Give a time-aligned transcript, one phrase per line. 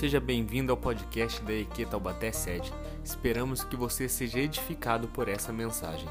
[0.00, 2.72] Seja bem-vindo ao podcast da EQ Taubaté Sede.
[3.04, 6.08] Esperamos que você seja edificado por essa mensagem.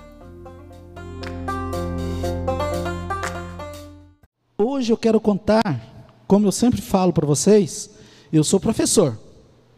[4.56, 5.64] Hoje eu quero contar,
[6.28, 7.90] como eu sempre falo para vocês,
[8.32, 9.18] eu sou professor.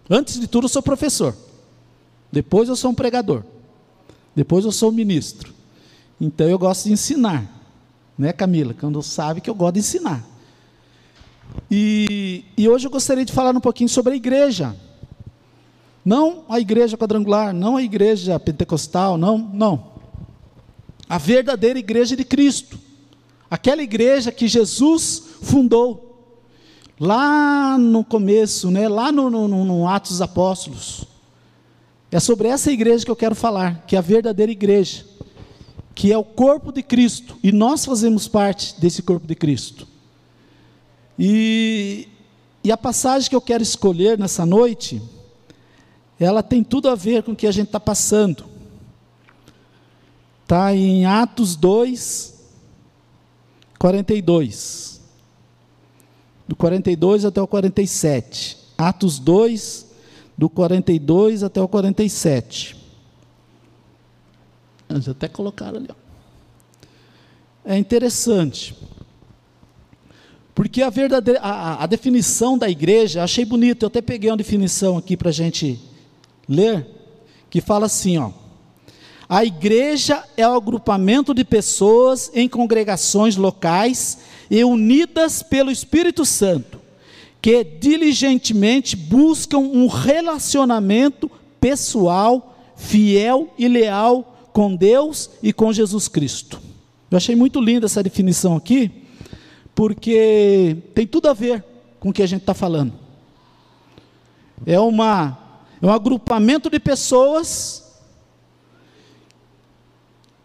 [0.09, 1.33] Antes de tudo, eu sou professor.
[2.29, 3.45] Depois, eu sou um pregador.
[4.35, 5.53] Depois, eu sou um ministro.
[6.19, 7.49] Então, eu gosto de ensinar.
[8.17, 8.73] Né, Camila?
[8.73, 10.30] Quando sabe que eu gosto de ensinar.
[11.69, 14.75] E, e hoje eu gostaria de falar um pouquinho sobre a igreja.
[16.03, 19.91] Não a igreja quadrangular, não a igreja pentecostal, não, não.
[21.07, 22.79] A verdadeira igreja de Cristo.
[23.49, 26.09] Aquela igreja que Jesus fundou.
[26.99, 31.05] Lá no começo, né, lá no, no, no Atos dos Apóstolos.
[32.11, 35.05] É sobre essa igreja que eu quero falar, que é a verdadeira igreja,
[35.95, 39.87] que é o corpo de Cristo, e nós fazemos parte desse corpo de Cristo.
[41.23, 42.07] E,
[42.63, 44.99] e a passagem que eu quero escolher nessa noite,
[46.19, 48.43] ela tem tudo a ver com o que a gente está passando.
[50.41, 52.33] Está em Atos 2,
[53.77, 54.99] 42.
[56.47, 58.57] Do 42 até o 47.
[58.75, 59.91] Atos 2,
[60.35, 62.75] do 42 até o 47.
[64.89, 65.87] Eles até colocaram ali.
[65.87, 65.95] Ó.
[67.63, 68.75] É interessante.
[70.53, 74.97] Porque a, verdadeira, a, a definição da igreja, achei bonito, eu até peguei uma definição
[74.97, 75.79] aqui para a gente
[76.47, 76.85] ler,
[77.49, 78.31] que fala assim: ó,
[79.29, 84.17] a igreja é o agrupamento de pessoas em congregações locais
[84.49, 86.81] e unidas pelo Espírito Santo,
[87.41, 96.61] que diligentemente buscam um relacionamento pessoal, fiel e leal com Deus e com Jesus Cristo.
[97.09, 98.91] Eu achei muito linda essa definição aqui,
[99.73, 101.63] porque tem tudo a ver
[101.99, 102.93] com o que a gente está falando.
[104.65, 105.37] É, uma,
[105.81, 107.81] é um agrupamento de pessoas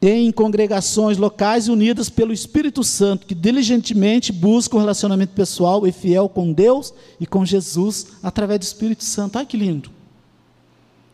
[0.01, 6.29] em congregações locais unidas pelo Espírito Santo, que diligentemente buscam um relacionamento pessoal e fiel
[6.29, 9.39] com Deus e com Jesus através do Espírito Santo.
[9.39, 9.91] Ai que lindo!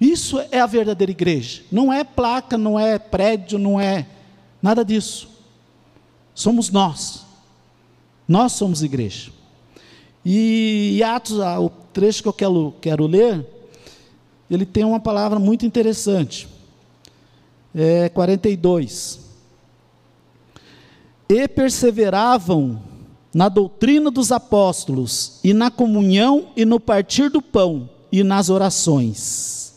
[0.01, 1.63] Isso é a verdadeira igreja.
[1.71, 4.07] Não é placa, não é prédio, não é
[4.61, 5.29] nada disso.
[6.35, 7.25] Somos nós.
[8.33, 9.31] Nós somos igreja.
[10.25, 13.47] E, e Atos, ah, o trecho que eu quero, quero ler,
[14.51, 16.49] ele tem uma palavra muito interessante.
[17.75, 19.21] É 42.
[21.29, 22.83] E perseveravam
[23.35, 29.75] na doutrina dos apóstolos, e na comunhão, e no partir do pão, e nas orações.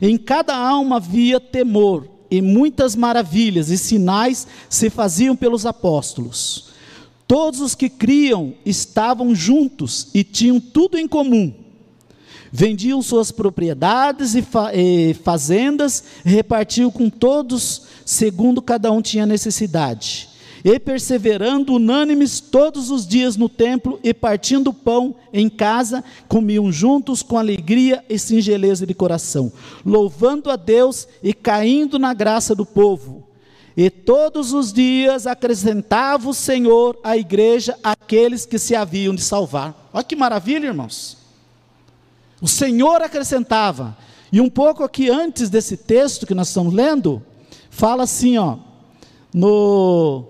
[0.00, 6.75] Em cada alma havia temor, e muitas maravilhas e sinais se faziam pelos apóstolos.
[7.26, 11.52] Todos os que criam estavam juntos e tinham tudo em comum.
[12.52, 14.44] Vendiam suas propriedades e,
[14.74, 20.28] e fazendas, repartiam com todos, segundo cada um tinha necessidade.
[20.64, 27.22] E perseverando unânimes todos os dias no templo e partindo pão em casa, comiam juntos
[27.22, 29.52] com alegria e singeleza de coração,
[29.84, 33.25] louvando a Deus e caindo na graça do povo.
[33.76, 39.90] E todos os dias acrescentava o Senhor à igreja aqueles que se haviam de salvar.
[39.92, 41.18] Olha que maravilha, irmãos.
[42.40, 43.96] O Senhor acrescentava.
[44.32, 47.22] E um pouco aqui antes desse texto que nós estamos lendo,
[47.70, 48.56] fala assim, ó,
[49.32, 50.24] no,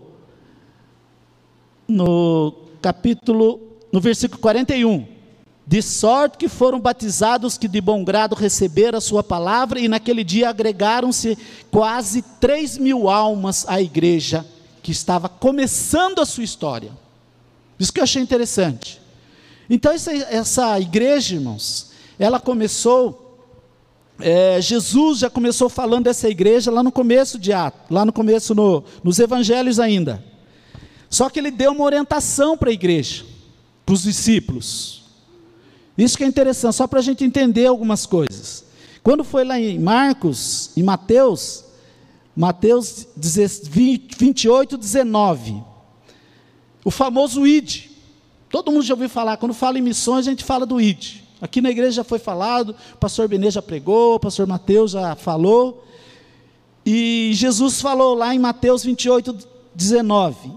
[1.86, 2.52] no
[2.82, 3.60] capítulo,
[3.92, 5.15] no versículo 41.
[5.66, 10.22] De sorte que foram batizados que de bom grado receberam a sua palavra, e naquele
[10.22, 11.36] dia agregaram-se
[11.72, 14.46] quase 3 mil almas à igreja
[14.80, 16.92] que estava começando a sua história.
[17.80, 19.00] Isso que eu achei interessante.
[19.68, 23.40] Então, essa, essa igreja, irmãos, ela começou,
[24.20, 28.54] é, Jesus já começou falando dessa igreja lá no começo de Atos, lá no começo
[28.54, 30.24] no, nos evangelhos ainda.
[31.10, 33.24] Só que ele deu uma orientação para a igreja,
[33.84, 35.05] para os discípulos.
[35.96, 38.64] Isso que é interessante, só para a gente entender algumas coisas.
[39.02, 41.64] Quando foi lá em Marcos, em Mateus,
[42.36, 45.62] Mateus 28, 19,
[46.84, 47.84] o famoso ID.
[48.50, 51.22] Todo mundo já ouviu falar, quando fala em missões, a gente fala do ID.
[51.40, 55.14] Aqui na igreja já foi falado, o pastor Benê já pregou, o pastor Mateus já
[55.14, 55.84] falou.
[56.84, 59.36] E Jesus falou lá em Mateus 28,
[59.74, 60.52] 19: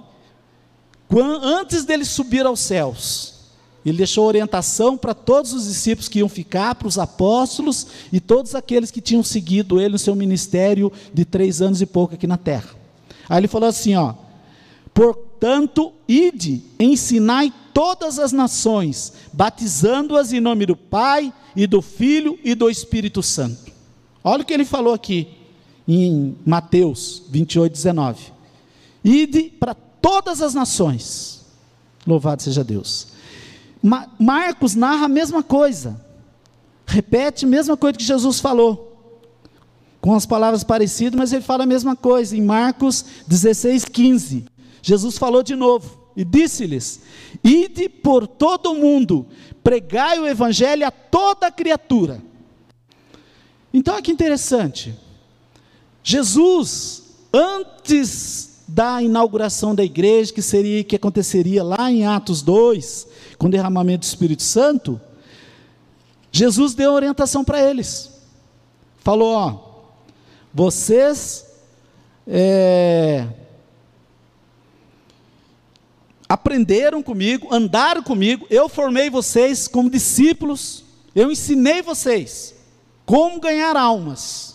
[1.42, 3.39] antes dele subir aos céus,
[3.86, 8.54] ele deixou orientação para todos os discípulos que iam ficar, para os apóstolos e todos
[8.54, 12.38] aqueles que tinham seguido ele no seu ministério de três anos e pouco aqui na
[12.38, 12.70] terra.
[13.28, 14.14] Aí ele falou assim: ó,
[14.94, 22.54] portanto, ide, ensinai todas as nações, batizando-as em nome do Pai e do Filho e
[22.54, 23.72] do Espírito Santo.
[24.24, 25.30] Olha o que ele falou aqui
[25.88, 28.34] em Mateus 28, 19.
[29.04, 31.46] Ide para todas as nações.
[32.06, 33.09] Louvado seja Deus.
[33.82, 36.04] Ma Marcos narra a mesma coisa.
[36.86, 38.88] Repete a mesma coisa que Jesus falou.
[40.02, 42.36] Com as palavras parecidas, mas ele fala a mesma coisa.
[42.36, 44.46] Em Marcos 16, 15.
[44.82, 47.02] Jesus falou de novo e disse-lhes:
[47.44, 49.28] Ide por todo o mundo,
[49.64, 52.22] pregai o evangelho a toda criatura.
[53.74, 54.96] Então, olha que interessante.
[56.04, 63.08] Jesus, antes da inauguração da igreja, que seria que aconteceria lá em Atos 2,
[63.38, 65.02] com o derramamento do Espírito Santo,
[66.32, 68.12] Jesus deu orientação para eles.
[69.00, 69.60] Falou: ó,
[70.54, 71.46] vocês
[72.28, 73.28] é,
[76.28, 80.84] aprenderam comigo, andaram comigo, eu formei vocês como discípulos,
[81.16, 82.54] eu ensinei vocês
[83.04, 84.49] como ganhar almas.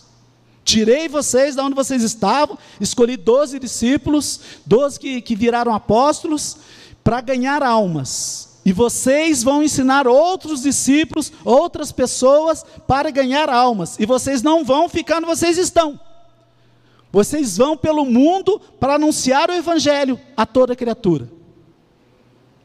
[0.65, 6.57] Tirei vocês da onde vocês estavam, escolhi doze discípulos, doze que, que viraram apóstolos,
[7.03, 8.57] para ganhar almas.
[8.65, 13.99] E vocês vão ensinar outros discípulos, outras pessoas, para ganhar almas.
[13.99, 15.99] E vocês não vão ficar onde vocês estão.
[17.11, 21.29] Vocês vão pelo mundo para anunciar o Evangelho a toda criatura.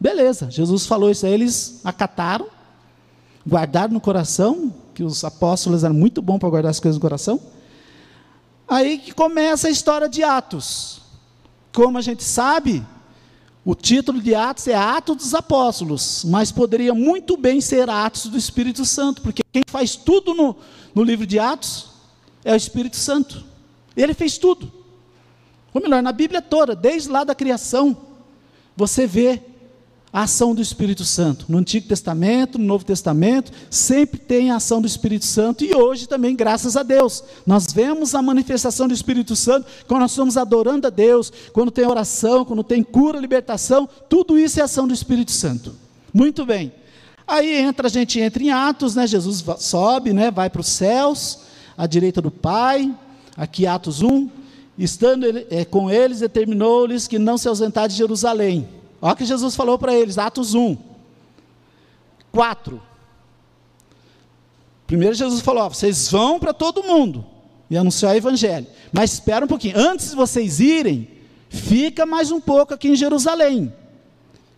[0.00, 2.46] Beleza, Jesus falou isso aí, eles acataram,
[3.46, 7.38] guardaram no coração, que os apóstolos eram muito bons para guardar as coisas no coração.
[8.70, 11.00] Aí que começa a história de Atos.
[11.72, 12.86] Como a gente sabe,
[13.64, 18.38] o título de Atos é Atos dos Apóstolos, mas poderia muito bem ser Atos do
[18.38, 20.56] Espírito Santo, porque quem faz tudo no,
[20.94, 21.88] no livro de Atos
[22.44, 23.44] é o Espírito Santo.
[23.96, 24.72] Ele fez tudo.
[25.74, 27.96] Ou melhor, na Bíblia toda, desde lá da criação,
[28.76, 29.42] você vê
[30.12, 31.46] a ação do Espírito Santo.
[31.48, 36.08] No Antigo Testamento, no Novo Testamento, sempre tem a ação do Espírito Santo e hoje
[36.08, 40.86] também, graças a Deus, nós vemos a manifestação do Espírito Santo quando nós estamos adorando
[40.86, 45.30] a Deus, quando tem oração, quando tem cura, libertação, tudo isso é ação do Espírito
[45.30, 45.74] Santo.
[46.12, 46.72] Muito bem.
[47.26, 49.06] Aí entra a gente entra em Atos, né?
[49.06, 50.32] Jesus sobe, né?
[50.32, 51.38] Vai para os céus,
[51.78, 52.92] à direita do Pai.
[53.36, 54.28] Aqui Atos 1,
[54.76, 59.24] estando ele, é, com eles, determinou-lhes que não se ausentar de Jerusalém Olha o que
[59.24, 60.76] Jesus falou para eles, Atos 1.
[62.32, 62.80] 4.
[64.86, 67.24] Primeiro Jesus falou: ó, vocês vão para todo mundo
[67.70, 68.66] e anunciar o evangelho.
[68.92, 71.08] Mas espera um pouquinho, antes de vocês irem,
[71.48, 73.72] fica mais um pouco aqui em Jerusalém.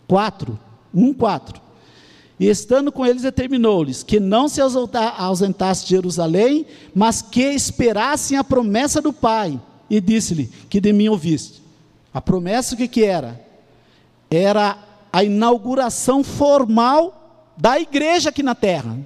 [0.07, 0.59] 4.
[0.93, 1.61] 1, 4.
[2.39, 8.43] E estando com eles, determinou-lhes que não se ausentasse de Jerusalém, mas que esperassem a
[8.43, 9.59] promessa do Pai.
[9.89, 11.61] E disse-lhe: Que de mim ouviste.
[12.13, 13.39] A promessa o que, que era?
[14.35, 14.77] Era
[15.11, 18.97] a inauguração formal da igreja aqui na terra.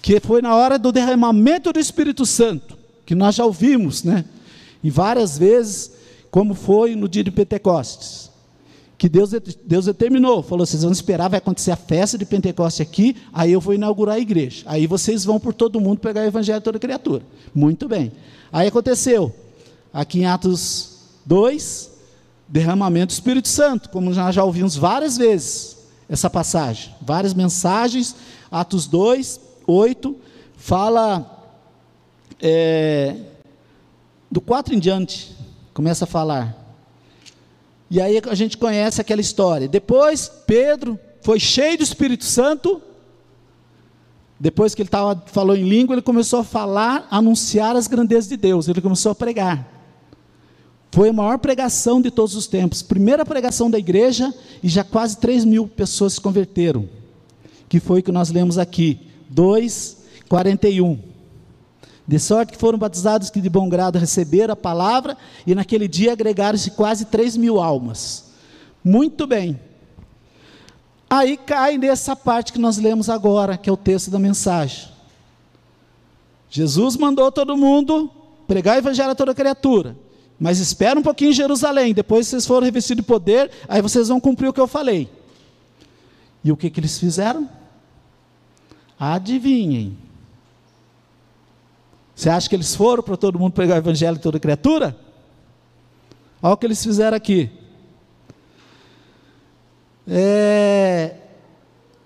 [0.00, 2.76] Que foi na hora do derramamento do Espírito Santo,
[3.06, 4.24] que nós já ouvimos, né?
[4.82, 5.92] E várias vezes,
[6.30, 8.30] como foi no dia de Pentecostes.
[8.98, 9.30] Que Deus,
[9.64, 13.60] Deus determinou, falou: vocês vão esperar, vai acontecer a festa de Pentecostes aqui, aí eu
[13.60, 14.62] vou inaugurar a igreja.
[14.66, 17.22] Aí vocês vão por todo mundo pegar o evangelho de toda criatura.
[17.54, 18.12] Muito bem.
[18.52, 19.34] Aí aconteceu,
[19.92, 21.90] aqui em Atos 2,
[22.54, 25.76] derramamento do Espírito Santo, como nós já ouvimos várias vezes
[26.08, 28.14] essa passagem, várias mensagens,
[28.48, 30.16] Atos 2, 8,
[30.56, 31.58] fala
[32.40, 33.16] é,
[34.30, 35.36] do 4 em diante,
[35.72, 36.56] começa a falar.
[37.90, 39.66] E aí a gente conhece aquela história.
[39.66, 42.80] Depois, Pedro foi cheio do Espírito Santo.
[44.38, 48.36] Depois que ele tava, falou em língua, ele começou a falar, anunciar as grandezas de
[48.36, 48.68] Deus.
[48.68, 49.73] Ele começou a pregar.
[50.94, 52.80] Foi a maior pregação de todos os tempos.
[52.80, 54.32] Primeira pregação da igreja
[54.62, 56.88] e já quase 3 mil pessoas se converteram.
[57.68, 59.00] Que foi o que nós lemos aqui.
[59.28, 59.96] 2,
[60.28, 60.96] 41.
[62.06, 66.12] De sorte que foram batizados que de bom grado receberam a palavra, e naquele dia
[66.12, 68.26] agregaram-se quase 3 mil almas.
[68.84, 69.58] Muito bem.
[71.10, 74.90] Aí cai nessa parte que nós lemos agora, que é o texto da mensagem.
[76.48, 78.08] Jesus mandou todo mundo
[78.46, 80.04] pregar o evangelho a toda criatura.
[80.38, 84.20] Mas espera um pouquinho em Jerusalém, depois vocês foram revestidos de poder, aí vocês vão
[84.20, 85.08] cumprir o que eu falei.
[86.42, 87.48] E o que, que eles fizeram?
[88.98, 89.96] Adivinhem.
[92.14, 94.96] Você acha que eles foram para todo mundo pregar o evangelho de toda criatura?
[96.42, 97.50] Olha o que eles fizeram aqui.
[100.06, 101.16] É,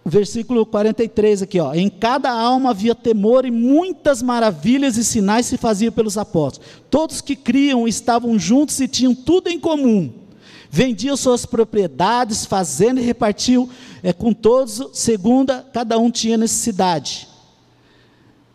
[0.08, 1.74] versículo 43 aqui, ó.
[1.74, 6.68] Em cada alma havia temor e muitas maravilhas e sinais se faziam pelos apóstolos.
[6.90, 10.12] Todos que criam estavam juntos e tinham tudo em comum.
[10.70, 13.70] vendiam suas propriedades, fazendo e repartiu
[14.02, 17.26] é, com todos, segundo cada um tinha necessidade.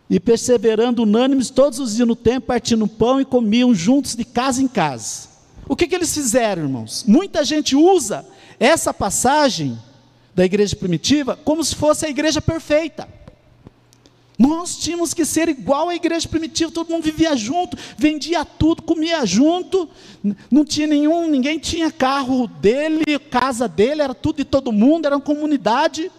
[0.08, 4.62] E perseverando unânimes, todos os dias no tempo, partindo pão e comiam juntos de casa
[4.62, 5.28] em casa.
[5.68, 7.04] O que, que eles fizeram, irmãos?
[7.06, 8.24] Muita gente usa
[8.60, 9.76] essa passagem
[10.34, 13.08] da igreja primitiva como se fosse a igreja perfeita.
[14.36, 19.24] Nós tínhamos que ser igual à igreja primitiva, todo mundo vivia junto, vendia tudo, comia
[19.24, 19.88] junto,
[20.50, 25.16] não tinha nenhum, ninguém tinha carro dele, casa dele, era tudo de todo mundo, era
[25.16, 26.10] uma comunidade.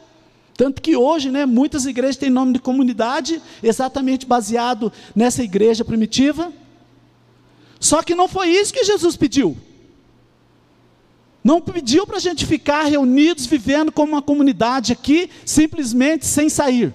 [0.55, 6.53] Tanto que hoje, né, muitas igrejas têm nome de comunidade, exatamente baseado nessa igreja primitiva.
[7.81, 9.57] Só que não foi isso que Jesus pediu.
[11.45, 16.93] Não pediu para a gente ficar reunidos, vivendo como uma comunidade aqui, simplesmente sem sair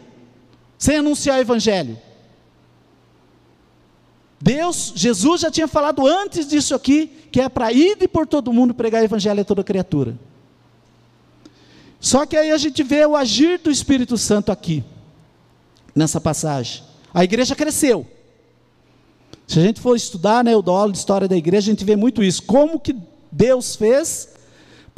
[0.81, 1.99] sem anunciar o Evangelho.
[4.41, 8.73] Deus, Jesus já tinha falado antes disso aqui, que é para ir por todo mundo
[8.73, 10.19] pregar o Evangelho a toda criatura.
[12.01, 14.83] Só que aí a gente vê o agir do Espírito Santo aqui,
[15.95, 16.83] nessa passagem.
[17.13, 18.07] A igreja cresceu.
[19.47, 21.95] Se a gente for estudar né, o dolo de história da igreja, a gente vê
[21.95, 22.43] muito isso.
[22.45, 22.97] Como que
[23.31, 24.31] Deus fez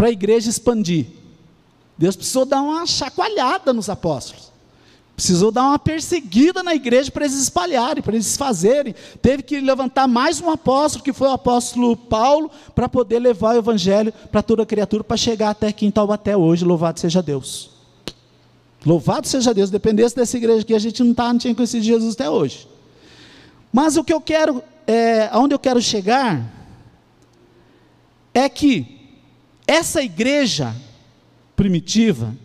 [0.03, 1.07] para a igreja expandir?
[1.97, 4.51] Deus precisou dar uma chacoalhada nos apóstolos.
[5.15, 8.97] Precisou dar uma perseguida na igreja para eles espalharem, para eles fazerem.
[9.21, 13.59] Teve que levantar mais um apóstolo, que foi o apóstolo Paulo, para poder levar o
[13.59, 16.65] evangelho para toda criatura, para chegar até aqui Taubaté hoje.
[16.65, 17.71] Louvado seja Deus.
[18.85, 19.71] Louvado seja Deus.
[19.71, 22.67] Dependesse dessa igreja aqui, a gente não, tá, não tinha conhecido Jesus até hoje.
[23.73, 26.45] Mas o que eu quero, é, aonde eu quero chegar,
[28.35, 29.01] é que
[29.73, 30.77] essa igreja
[31.57, 32.37] primitiva,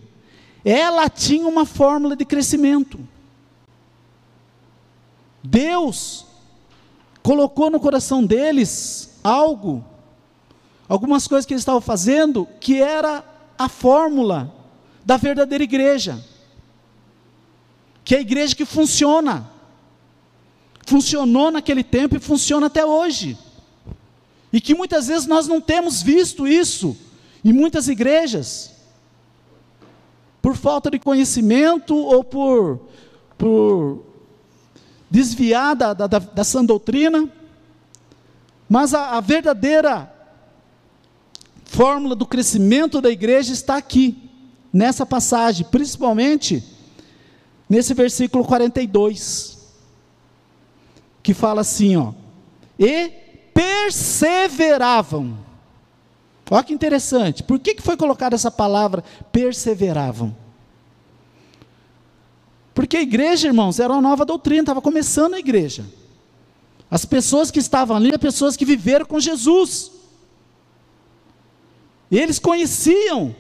[0.64, 2.98] ela tinha uma fórmula de crescimento.
[5.44, 6.26] Deus
[7.22, 9.84] colocou no coração deles algo,
[10.88, 13.26] algumas coisas que eles estavam fazendo, que era
[13.60, 14.54] a fórmula
[15.04, 16.24] da verdadeira igreja.
[18.06, 19.52] Que é a igreja que funciona.
[20.86, 23.38] Funcionou naquele tempo e funciona até hoje.
[24.54, 26.96] E que muitas vezes nós não temos visto isso
[27.48, 28.74] em muitas igrejas
[30.42, 32.90] por falta de conhecimento ou por,
[33.38, 34.04] por
[35.10, 37.32] desviar da, da, da sã doutrina,
[38.68, 40.14] mas a, a verdadeira
[41.64, 44.30] fórmula do crescimento da igreja está aqui,
[44.74, 46.62] nessa passagem, principalmente
[47.70, 49.58] nesse versículo 42,
[51.24, 52.12] que fala assim, ó,
[52.78, 53.10] e
[53.54, 55.47] perseveravam.
[56.50, 57.44] Olha que interessante.
[57.44, 60.36] Por que, que foi colocada essa palavra perseveravam?
[62.74, 65.86] Porque a igreja, irmãos, era uma nova doutrina, estava começando a igreja.
[66.90, 69.92] As pessoas que estavam ali eram pessoas que viveram com Jesus.
[72.10, 73.36] Eles conheciam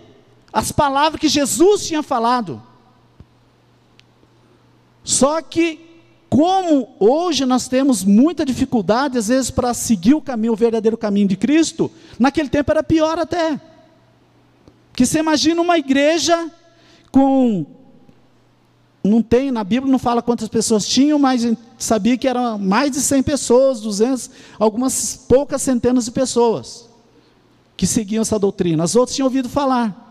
[0.51, 2.61] as palavras que Jesus tinha falado.
[5.03, 5.87] Só que
[6.29, 11.27] como hoje nós temos muita dificuldade, às vezes, para seguir o caminho, o verdadeiro caminho
[11.27, 13.60] de Cristo, naquele tempo era pior até.
[14.93, 16.51] Que você imagina uma igreja
[17.12, 17.65] com.
[19.03, 23.00] Não tem, na Bíblia não fala quantas pessoas tinham, mas sabia que eram mais de
[23.00, 24.29] 100 pessoas, 200,
[24.60, 26.89] algumas poucas centenas de pessoas
[27.77, 28.84] que seguiam essa doutrina.
[28.84, 30.06] As outras tinham ouvido falar.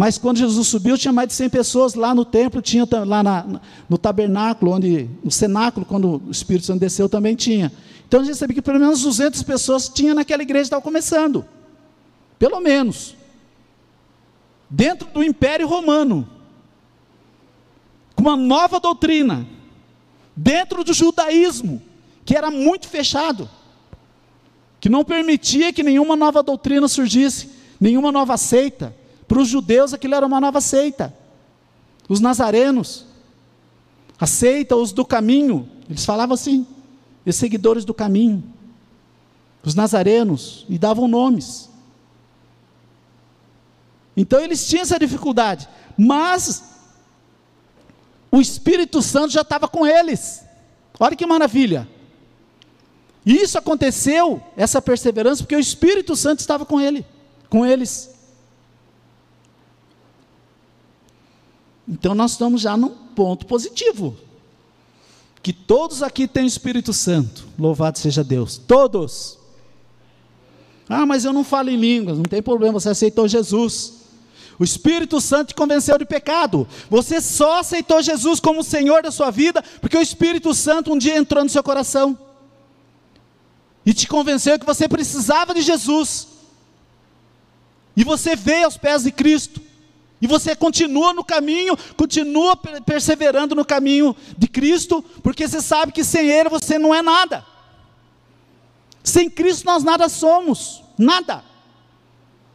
[0.00, 3.60] Mas quando Jesus subiu, tinha mais de 100 pessoas lá no templo, tinha lá na,
[3.86, 7.70] no tabernáculo, onde, no cenáculo, quando o Espírito Santo desceu, também tinha.
[8.08, 11.44] Então a gente sabia que pelo menos 200 pessoas tinha naquela igreja que estava começando.
[12.38, 13.14] Pelo menos.
[14.70, 16.26] Dentro do Império Romano.
[18.14, 19.46] Com uma nova doutrina.
[20.34, 21.82] Dentro do judaísmo,
[22.24, 23.50] que era muito fechado.
[24.80, 28.98] Que não permitia que nenhuma nova doutrina surgisse, nenhuma nova seita.
[29.30, 31.14] Para os judeus aquilo era uma nova seita.
[32.08, 33.06] Os nazarenos,
[34.18, 36.66] a seita, os do caminho, eles falavam assim,
[37.24, 38.42] os seguidores do caminho,
[39.62, 41.70] os nazarenos, e davam nomes.
[44.16, 46.64] Então eles tinham essa dificuldade, mas
[48.32, 50.44] o Espírito Santo já estava com eles.
[50.98, 51.88] Olha que maravilha.
[53.24, 57.06] E isso aconteceu, essa perseverança, porque o Espírito Santo estava com ele,
[57.48, 58.18] com eles.
[61.90, 64.16] Então nós estamos já num ponto positivo.
[65.42, 67.48] Que todos aqui têm o Espírito Santo.
[67.58, 68.56] Louvado seja Deus.
[68.56, 69.38] Todos.
[70.88, 72.16] Ah, mas eu não falo em línguas.
[72.16, 73.94] Não tem problema, você aceitou Jesus.
[74.56, 76.68] O Espírito Santo te convenceu de pecado.
[76.88, 81.16] Você só aceitou Jesus como Senhor da sua vida porque o Espírito Santo um dia
[81.16, 82.16] entrou no seu coração
[83.84, 86.28] e te convenceu que você precisava de Jesus.
[87.96, 89.69] E você veio aos pés de Cristo.
[90.20, 96.04] E você continua no caminho, continua perseverando no caminho de Cristo, porque você sabe que
[96.04, 97.44] sem Ele você não é nada.
[99.02, 101.42] Sem Cristo nós nada somos, nada,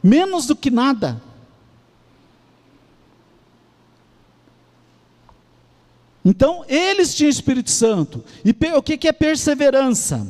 [0.03, 1.21] menos do que nada.
[6.23, 8.23] Então, eles tinham Espírito Santo.
[8.43, 10.27] E o que é perseverança?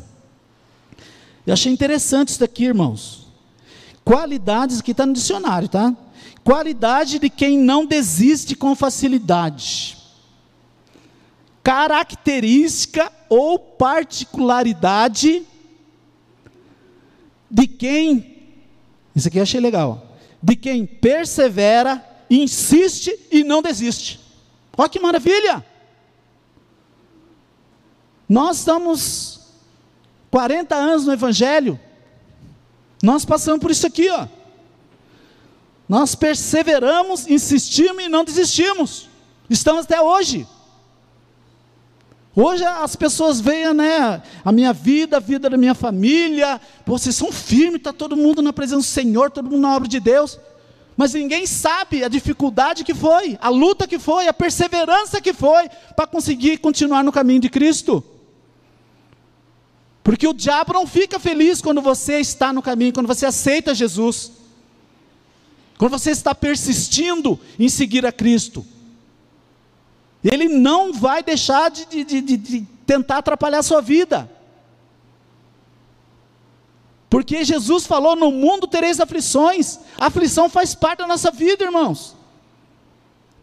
[1.48, 3.28] Eu achei interessante isso daqui, irmãos.
[4.04, 5.96] Qualidades, que está no dicionário, tá?
[6.46, 9.98] Qualidade de quem não desiste com facilidade.
[11.64, 15.44] Característica ou particularidade
[17.50, 18.44] de quem,
[19.16, 24.20] isso aqui eu achei legal, de quem persevera, insiste e não desiste.
[24.78, 25.66] Olha que maravilha!
[28.30, 29.40] Nós estamos
[30.30, 31.80] 40 anos no Evangelho,
[33.02, 34.28] nós passamos por isso aqui, ó.
[35.88, 39.08] Nós perseveramos, insistimos e não desistimos.
[39.50, 40.48] Estamos até hoje.
[42.36, 47.32] Hoje as pessoas veem, né, a minha vida, a vida da minha família, vocês são
[47.32, 50.38] firmes, está todo mundo na presença do Senhor, todo mundo na obra de Deus,
[50.98, 55.70] mas ninguém sabe a dificuldade que foi, a luta que foi, a perseverança que foi,
[55.96, 58.04] para conseguir continuar no caminho de Cristo.
[60.04, 64.32] Porque o diabo não fica feliz quando você está no caminho, quando você aceita Jesus.
[65.78, 68.66] Quando você está persistindo em seguir a Cristo,
[70.24, 74.30] Ele não vai deixar de, de, de, de tentar atrapalhar a sua vida.
[77.10, 79.80] Porque Jesus falou: no mundo tereis aflições.
[79.98, 82.16] A aflição faz parte da nossa vida, irmãos.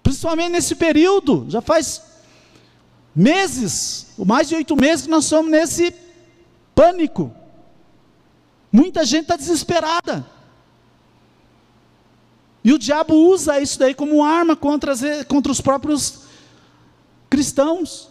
[0.03, 2.03] Principalmente nesse período, já faz
[3.15, 5.95] meses, mais de oito meses que nós somos nesse
[6.75, 7.33] pânico.
[8.71, 10.27] Muita gente está desesperada.
[12.65, 16.21] E o diabo usa isso daí como arma contra, as, contra os próprios
[17.29, 18.09] cristãos.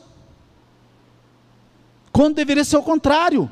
[2.11, 3.49] Quando deveria ser o contrário.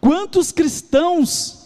[0.00, 1.62] Quantos cristãos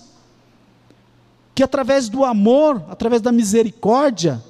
[1.53, 4.40] que através do amor, através da misericórdia,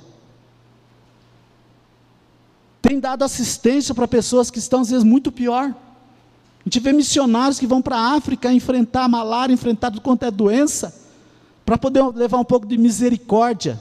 [2.83, 5.71] têm dado assistência para pessoas que estão às vezes muito pior.
[5.71, 10.25] A gente vê missionários que vão para a África enfrentar a malária, enfrentar tudo quanto
[10.25, 11.08] é doença
[11.69, 13.79] para poder levar um pouco de misericórdia.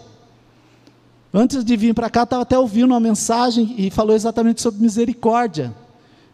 [1.33, 5.73] Antes de vir para cá, estava até ouvindo uma mensagem e falou exatamente sobre misericórdia.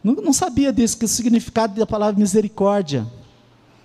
[0.04, 3.06] Não, não sabia disso, que o significado da palavra misericórdia.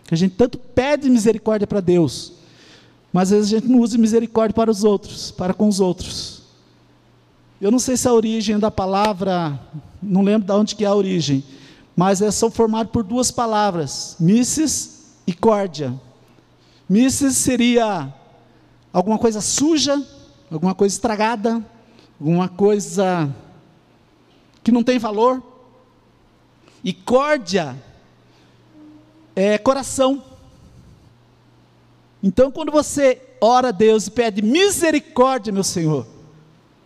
[0.05, 2.33] Que a gente tanto pede misericórdia para Deus,
[3.13, 6.45] mas às vezes a gente não usa misericórdia para os outros, para com os outros.
[7.61, 9.61] Eu não sei se a origem da palavra,
[10.03, 11.45] não lembro de onde que é a origem,
[11.95, 16.08] mas é, são formados por duas palavras, missis e córdia.
[16.89, 18.13] Misses seria
[18.93, 20.03] alguma coisa suja,
[20.51, 21.63] alguma coisa estragada,
[22.19, 23.35] alguma coisa
[24.65, 25.43] que não tem valor.
[26.83, 27.77] E córdia
[29.37, 30.23] é coração.
[32.23, 36.07] Então, quando você ora a Deus e pede misericórdia, meu Senhor,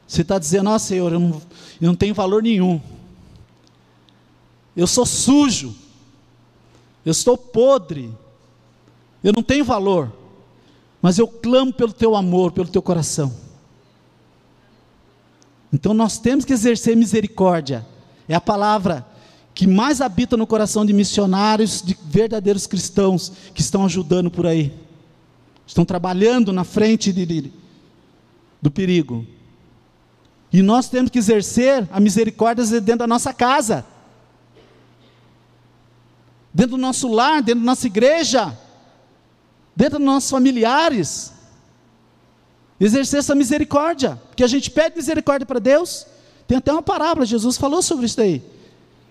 [0.06, 1.42] você está dizendo: oh, Senhor, eu não,
[1.80, 2.80] eu não tenho valor nenhum.
[4.76, 5.74] Eu sou sujo.
[7.04, 8.14] Eu estou podre
[9.22, 10.12] eu não tenho valor,
[11.00, 13.32] mas eu clamo pelo teu amor, pelo teu coração.
[15.72, 17.86] Então nós temos que exercer misericórdia,
[18.28, 19.06] é a palavra
[19.54, 24.72] que mais habita no coração de missionários, de verdadeiros cristãos que estão ajudando por aí,
[25.66, 27.52] estão trabalhando na frente de, de,
[28.60, 29.26] do perigo.
[30.52, 33.84] E nós temos que exercer a misericórdia dentro da nossa casa,
[36.52, 38.58] dentro do nosso lar, dentro da nossa igreja
[39.74, 41.32] dentro dos nossos familiares.
[42.80, 46.06] Exercer essa misericórdia, porque a gente pede misericórdia para Deus.
[46.48, 48.42] Tem até uma parábola, Jesus falou sobre isso aí.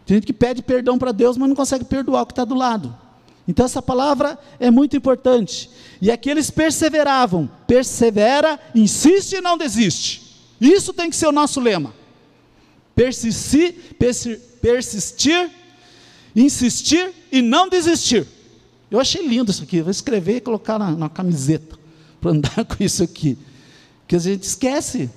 [0.06, 2.56] Tem gente que pede perdão para Deus, mas não consegue perdoar o que está do
[2.56, 2.96] lado.
[3.48, 5.70] Então essa palavra é muito importante.
[6.02, 10.22] E aqui eles perseveravam, persevera, insiste e não desiste.
[10.60, 11.94] Isso tem que ser o nosso lema.
[12.94, 13.96] Persistir,
[14.62, 15.50] persistir,
[16.36, 18.28] insistir e não desistir.
[18.92, 19.82] Eu achei lindo isso aqui.
[19.82, 21.80] Vou escrever e colocar na, na camiseta
[22.20, 23.38] para andar com isso aqui.
[24.06, 25.10] Que a gente esquece.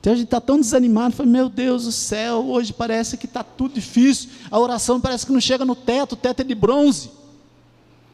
[0.00, 3.44] Então a gente está tão desanimado, fala, meu Deus do céu, hoje parece que está
[3.44, 7.08] tudo difícil, a oração parece que não chega no teto, o teto é de bronze.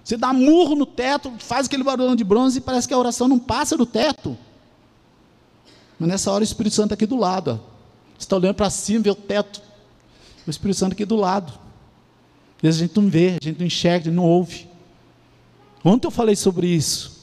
[0.04, 3.26] Você dá murro no teto, faz aquele barulho de bronze e parece que a oração
[3.26, 4.36] não passa do teto.
[5.98, 7.52] Mas nessa hora o Espírito Santo está aqui do lado.
[7.52, 7.54] Ó.
[8.18, 9.62] Você está olhando para cima, vê o teto,
[10.46, 11.54] o Espírito Santo aqui do lado.
[12.56, 14.67] Às vezes a gente não vê, a gente não enxerga, a gente não ouve.
[15.84, 17.18] Ontem eu falei sobre isso.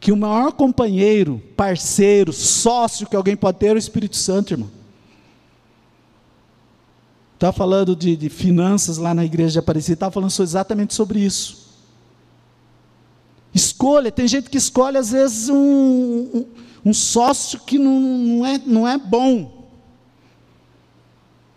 [0.00, 4.70] que o maior companheiro, parceiro, sócio que alguém pode ter é o Espírito Santo, irmão.
[7.32, 11.68] Estava falando de, de, finanças lá na igreja de Aparecida, estava falando exatamente sobre isso.
[13.54, 16.46] Escolha, tem gente que escolhe às vezes um, um,
[16.84, 19.70] um sócio que não, não, é, não é bom.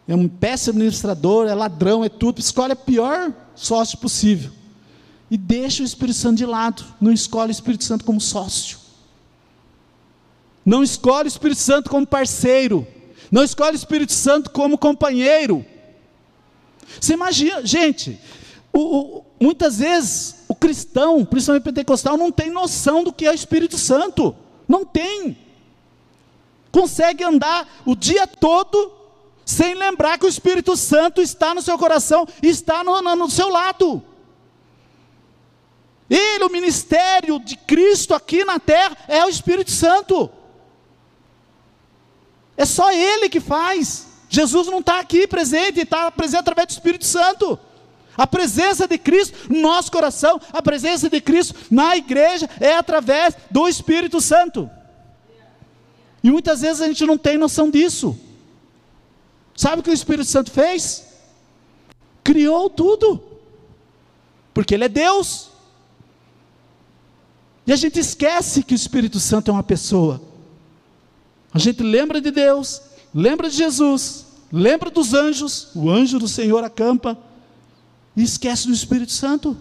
[0.08, 2.40] É um péssimo administrador, é ladrão, é tudo.
[2.40, 4.52] Escolhe o pior sócio possível.
[5.30, 6.86] E deixa o Espírito Santo de lado.
[7.02, 8.78] Não escolhe o Espírito Santo como sócio.
[10.66, 12.88] Não escolhe o Espírito Santo como parceiro.
[13.30, 15.66] Não escolhe o Espírito Santo como companheiro.
[17.00, 18.18] Você imagina, gente,
[18.72, 23.36] o, o, muitas vezes o cristão, principalmente pentecostal, não tem noção do que é o
[23.36, 24.36] Espírito Santo.
[24.68, 25.38] Não tem.
[26.72, 28.97] Consegue andar o dia todo
[29.48, 34.04] sem lembrar que o Espírito Santo está no seu coração, está no, no, seu lado.
[36.10, 40.30] Ele, o ministério de Cristo aqui na terra, é o Espírito Santo.
[42.58, 44.08] É só Ele que faz.
[44.28, 47.58] Jesus não está aqui presente, está presente através do Espírito Santo.
[48.18, 53.34] A presença de Cristo no nosso coração, a presença de Cristo na igreja é através
[53.50, 54.70] do Espírito Santo.
[56.22, 58.27] E muitas vezes a gente não tem noção disso.
[59.58, 61.04] Sabe o que o Espírito Santo fez?
[62.24, 63.24] Criou tudo,
[64.54, 65.50] porque Ele é Deus.
[67.66, 70.22] E a gente esquece que o Espírito Santo é uma pessoa.
[71.52, 76.64] A gente lembra de Deus, lembra de Jesus, lembra dos anjos, o anjo do Senhor
[76.64, 77.18] acampa,
[78.16, 79.58] e esquece do Espírito Santo.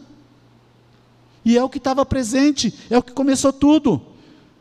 [1.43, 4.03] E é o que estava presente, é o que começou tudo.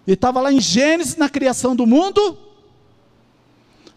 [0.07, 2.37] Ele estava lá em Gênesis, na criação do mundo,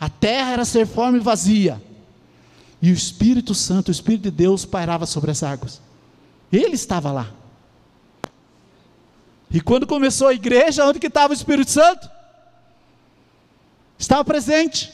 [0.01, 1.83] a terra era ser forma e vazia.
[2.81, 5.81] E o Espírito Santo, o Espírito de Deus, pairava sobre as águas.
[6.53, 7.33] Ele estava lá.
[9.51, 12.09] E quando começou a igreja, onde que estava o Espírito Santo?
[13.99, 14.93] Estava presente.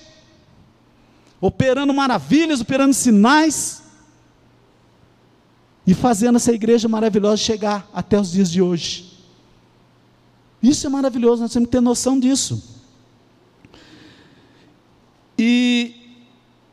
[1.41, 3.83] Operando maravilhas, operando sinais.
[5.87, 9.13] E fazendo essa igreja maravilhosa chegar até os dias de hoje.
[10.63, 12.74] Isso é maravilhoso, nós temos que ter noção disso.
[15.39, 16.21] E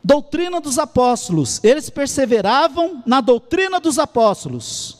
[0.02, 4.98] doutrina dos apóstolos, eles perseveravam na doutrina dos apóstolos.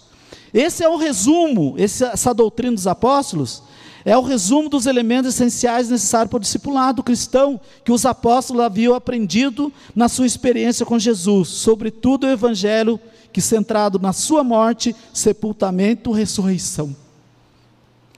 [0.53, 3.62] Esse é o resumo, essa doutrina dos apóstolos
[4.05, 8.94] é o resumo dos elementos essenciais necessários para o discipulado cristão que os apóstolos haviam
[8.94, 12.98] aprendido na sua experiência com Jesus, sobretudo o evangelho
[13.33, 16.94] que centrado na sua morte, sepultamento, ressurreição.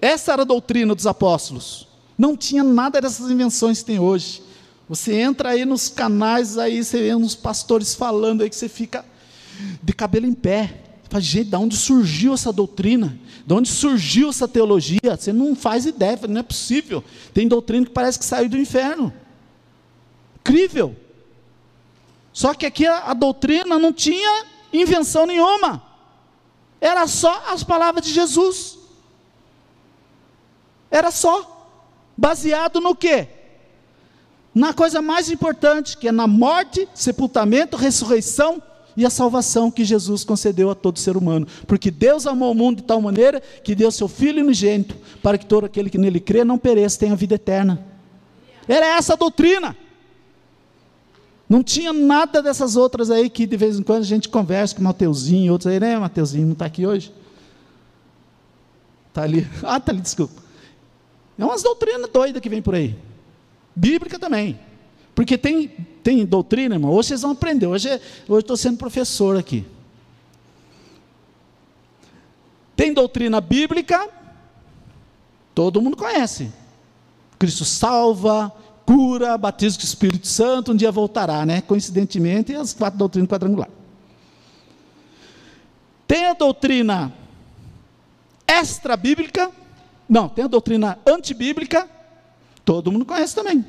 [0.01, 1.87] Essa era a doutrina dos apóstolos.
[2.17, 4.43] Não tinha nada dessas invenções que tem hoje.
[4.89, 9.05] Você entra aí nos canais, aí você vê uns pastores falando aí que você fica
[9.83, 10.83] de cabelo em pé.
[11.09, 13.19] Fala, gente, de onde surgiu essa doutrina?
[13.47, 15.17] De onde surgiu essa teologia?
[15.17, 17.03] Você não faz ideia, não é possível.
[17.33, 19.13] Tem doutrina que parece que saiu do inferno.
[20.41, 20.97] Incrível.
[22.33, 25.83] Só que aqui a, a doutrina não tinha invenção nenhuma.
[26.81, 28.79] Era só as palavras de Jesus.
[30.91, 31.53] Era só.
[32.17, 33.29] Baseado no quê?
[34.55, 38.63] Na coisa mais importante, que é na morte, sepultamento, ressurreição
[38.97, 41.47] e a salvação que Jesus concedeu a todo ser humano.
[41.67, 45.45] Porque Deus amou o mundo de tal maneira que deu seu Filho unigênito, para que
[45.45, 47.85] todo aquele que nele crê não pereça, tenha vida eterna.
[48.69, 49.77] Era essa a doutrina.
[51.49, 54.81] Não tinha nada dessas outras aí que de vez em quando a gente conversa com
[54.81, 57.13] o Mateuzinho, outros aí, né, Mateuzinho, não está aqui hoje?
[59.09, 59.47] Está ali.
[59.63, 60.43] Ah, está ali, desculpa.
[61.37, 62.97] É umas doutrinas doidas que vem por aí.
[63.75, 64.59] Bíblica também.
[65.15, 65.69] Porque tem,
[66.03, 66.91] tem doutrina, irmão.
[66.91, 67.67] Hoje vocês vão aprender.
[67.67, 67.89] Hoje,
[68.29, 69.65] estou sendo professor aqui.
[72.77, 74.09] Tem doutrina bíblica,
[75.55, 76.53] todo mundo conhece.
[77.39, 78.53] Cristo salva,
[78.85, 81.61] cura, batismo com o Espírito Santo, um dia voltará, né?
[81.61, 83.69] Coincidentemente, as quatro doutrinas quadrangular.
[86.07, 87.13] Tem a doutrina
[88.47, 89.51] extra-bíblica,
[90.09, 91.89] não, tem a doutrina antibíblica,
[92.65, 93.65] Todo mundo conhece também.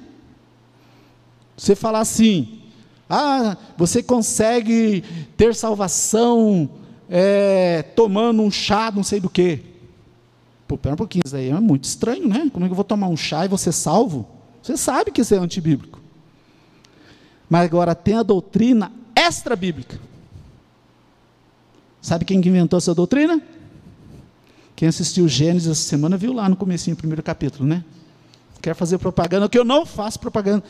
[1.58, 2.62] Você falar assim,
[3.10, 5.04] ah, você consegue
[5.38, 6.70] ter salvação
[7.10, 9.60] é, tomando um chá, não sei do que.
[10.68, 12.50] Pô, pera um pouquinho, isso aí é muito estranho, né?
[12.52, 14.28] Como é que eu vou tomar um chá e vou ser salvo?
[14.62, 16.02] Você sabe que isso é antibíblico.
[17.50, 20.00] Mas agora tem a doutrina extra-bíblica.
[22.02, 23.42] Sabe quem inventou essa doutrina?
[24.76, 27.84] Quem assistiu Gênesis essa semana viu lá no comecinho, primeiro capítulo, né?
[28.66, 30.64] Quer fazer propaganda, que eu não faço propaganda.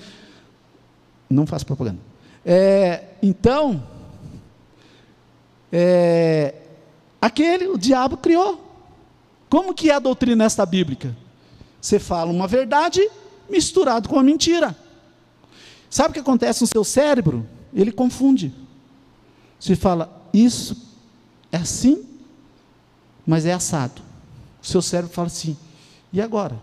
[1.30, 1.98] Não faço propaganda.
[2.46, 3.82] É, então,
[5.72, 6.56] é,
[7.22, 8.62] aquele, o diabo criou.
[9.50, 11.16] Como que é a doutrina esta bíblica?
[11.80, 13.00] Você fala uma verdade
[13.50, 14.76] misturado com uma mentira.
[15.90, 17.48] Sabe o que acontece no seu cérebro?
[17.74, 18.54] Ele confunde.
[19.58, 20.86] Você fala, isso
[21.50, 22.06] é assim,
[23.26, 24.02] mas é assado.
[24.62, 25.56] O seu cérebro fala assim,
[26.12, 26.62] e agora?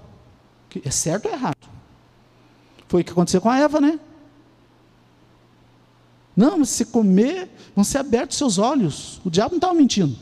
[0.85, 1.69] É certo ou errado?
[2.89, 3.99] Foi o que aconteceu com a Eva, né?
[6.37, 9.21] Não, se comer, vão ser abertos seus olhos.
[9.25, 10.17] O diabo não estava mentindo.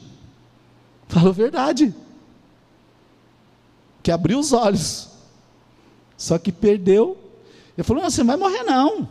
[1.08, 1.94] Falou a verdade.
[4.02, 5.08] Que abriu os olhos.
[6.16, 7.16] Só que perdeu.
[7.76, 9.08] Ele falou: não, você não vai morrer, não.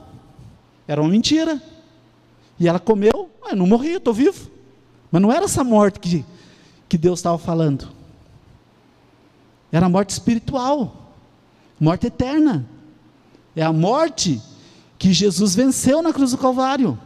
[0.87, 1.61] Era uma mentira.
[2.59, 4.51] E ela comeu, ah, não morri, estou vivo.
[5.11, 6.25] Mas não era essa morte que,
[6.89, 7.87] que Deus estava falando.
[9.71, 11.08] Era a morte espiritual,
[11.79, 12.65] morte eterna.
[13.55, 14.41] É a morte
[14.97, 16.99] que Jesus venceu na cruz do Calvário.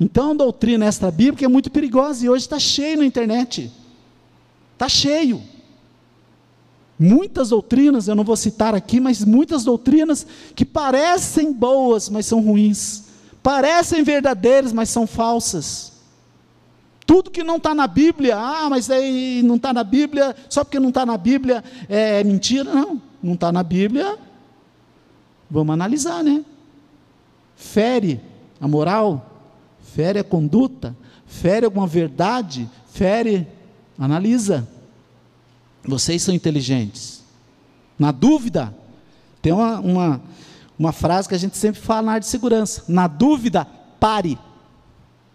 [0.00, 3.72] Então a doutrina extra bíblica é muito perigosa e hoje está cheio na internet.
[4.74, 5.42] Está cheio.
[6.98, 12.40] Muitas doutrinas, eu não vou citar aqui, mas muitas doutrinas que parecem boas, mas são
[12.40, 13.04] ruins.
[13.42, 15.92] Parecem verdadeiras, mas são falsas.
[17.06, 20.78] Tudo que não está na Bíblia, ah, mas aí não está na Bíblia, só porque
[20.78, 22.64] não está na Bíblia é mentira.
[22.64, 24.18] Não, não está na Bíblia.
[25.50, 26.44] Vamos analisar, né?
[27.58, 28.20] fere
[28.60, 29.28] a moral,
[29.82, 33.46] fere a conduta, fere alguma verdade, fere,
[33.98, 34.66] analisa.
[35.84, 37.24] Vocês são inteligentes.
[37.98, 38.74] Na dúvida,
[39.42, 40.20] tem uma, uma,
[40.78, 43.66] uma frase que a gente sempre fala na área de segurança: na dúvida,
[43.98, 44.38] pare.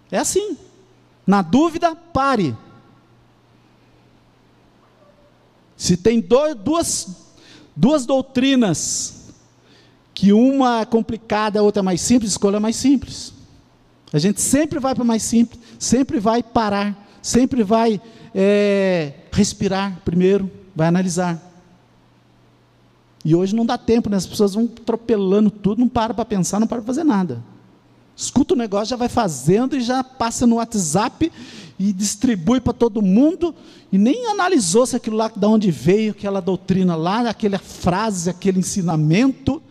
[0.09, 0.57] É assim.
[1.27, 2.55] Na dúvida, pare.
[5.75, 7.07] Se tem dois, duas,
[7.75, 9.33] duas doutrinas
[10.13, 13.33] que uma é complicada, a outra é mais simples, escolha mais simples.
[14.11, 17.99] A gente sempre vai para mais simples, sempre vai parar, sempre vai
[18.33, 21.41] é, respirar primeiro, vai analisar.
[23.25, 24.17] E hoje não dá tempo, né?
[24.17, 27.41] as pessoas vão atropelando tudo, não para para pensar, não para para fazer nada.
[28.15, 31.31] Escuta o negócio, já vai fazendo e já passa no WhatsApp
[31.89, 33.53] e distribui para todo mundo
[33.91, 38.59] e nem analisou se aquilo lá de onde veio, aquela doutrina lá, aquela frase, aquele
[38.59, 39.61] ensinamento.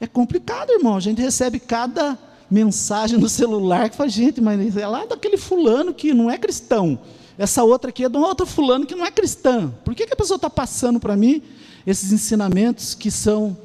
[0.00, 0.96] É complicado, irmão.
[0.96, 2.18] A gente recebe cada
[2.50, 6.98] mensagem no celular que fala, gente, mas é lá daquele fulano que não é cristão.
[7.38, 9.72] Essa outra aqui é de um outro fulano que não é cristã.
[9.84, 11.42] Por que, que a pessoa está passando para mim
[11.86, 13.56] esses ensinamentos que são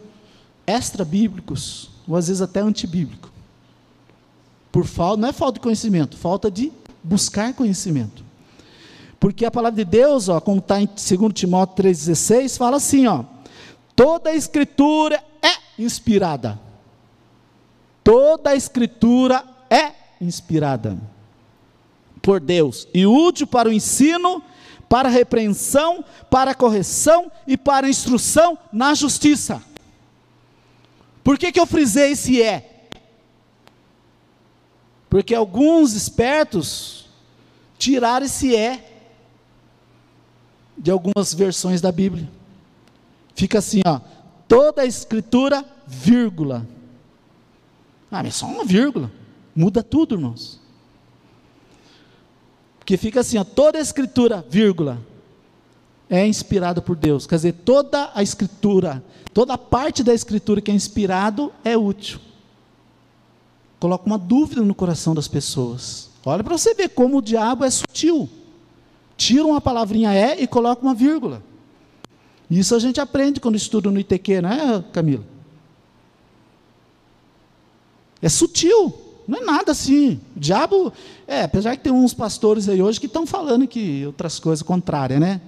[0.68, 3.32] extra-bíblicos, ou às vezes até antibíblicos?
[4.72, 6.72] Por falta, não é falta de conhecimento, falta de
[7.04, 8.24] buscar conhecimento.
[9.20, 13.24] Porque a palavra de Deus, ó, como está em 2 Timóteo 3,16, fala assim: ó,
[13.96, 15.24] toda a escritura
[15.78, 16.60] inspirada.
[18.04, 20.98] Toda a escritura é inspirada
[22.22, 24.42] por Deus e útil para o ensino,
[24.90, 29.62] para a repreensão, para a correção e para a instrução na justiça.
[31.24, 32.77] Por que, que eu frisei esse é?
[35.10, 37.10] Porque alguns espertos
[37.78, 39.02] tiraram esse é
[40.78, 42.30] de algumas versões da Bíblia.
[43.36, 44.00] Fica assim, ó,
[44.48, 46.68] toda a escritura, vírgula.
[48.12, 49.12] Ah, mas só uma vírgula.
[49.56, 50.60] Muda tudo, irmãos.
[52.80, 55.00] Porque fica assim, ó, toda a escritura, vírgula,
[56.10, 57.28] é inspirada por Deus.
[57.28, 62.20] Quer dizer, toda a escritura, toda a parte da escritura que é inspirado é útil.
[63.80, 66.10] Coloca uma dúvida no coração das pessoas.
[66.26, 68.28] Olha para você ver como o diabo é sutil.
[69.16, 71.44] Tira uma palavrinha é e coloca uma vírgula.
[72.50, 75.24] Isso a gente aprende quando estuda no ITQ, não é, Camila?
[78.22, 78.94] É sutil,
[79.28, 80.20] não é nada assim.
[80.36, 80.92] O diabo,
[81.28, 85.20] é, apesar que tem uns pastores aí hoje que estão falando que outras coisas contrárias,
[85.20, 85.42] né?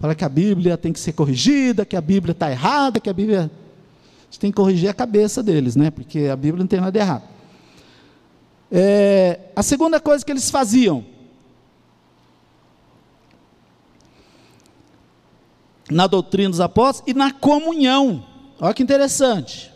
[0.00, 3.12] Fala que a Bíblia tem que ser corrigida, que a Bíblia está errada, que a
[3.12, 3.50] Bíblia.
[3.50, 5.90] A gente tem que corrigir a cabeça deles, né?
[5.90, 7.35] Porque a Bíblia não tem nada errado.
[8.70, 11.04] É, a segunda coisa que eles faziam,
[15.90, 18.24] na doutrina dos apóstolos e na comunhão.
[18.60, 19.72] Olha que interessante.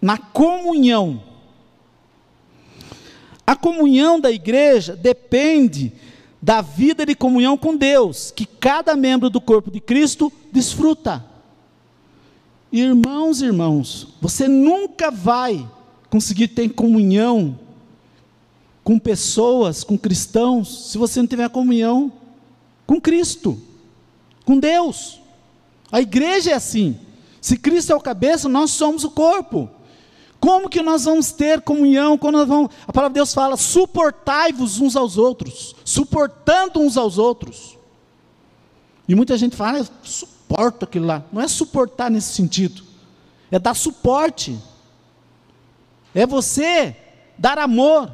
[0.00, 1.22] Na comunhão.
[3.46, 5.92] A comunhão da igreja depende
[6.40, 11.24] da vida de comunhão com Deus, que cada membro do corpo de Cristo desfruta.
[12.72, 15.68] Irmãos e irmãos, você nunca vai
[16.08, 17.58] conseguir ter comunhão
[18.90, 22.12] com pessoas, com cristãos, se você não tiver comunhão
[22.88, 23.56] com Cristo,
[24.44, 25.20] com Deus.
[25.92, 26.98] A igreja é assim.
[27.40, 29.70] Se Cristo é o cabeça, nós somos o corpo.
[30.40, 32.18] Como que nós vamos ter comunhão?
[32.18, 37.16] Quando nós vamos, a palavra de Deus fala: suportai-vos uns aos outros, suportando uns aos
[37.16, 37.78] outros.
[39.06, 41.22] E muita gente fala, ah, eu suporto aquilo lá.
[41.32, 42.82] Não é suportar nesse sentido,
[43.52, 44.58] é dar suporte.
[46.12, 46.96] É você
[47.38, 48.10] dar amor,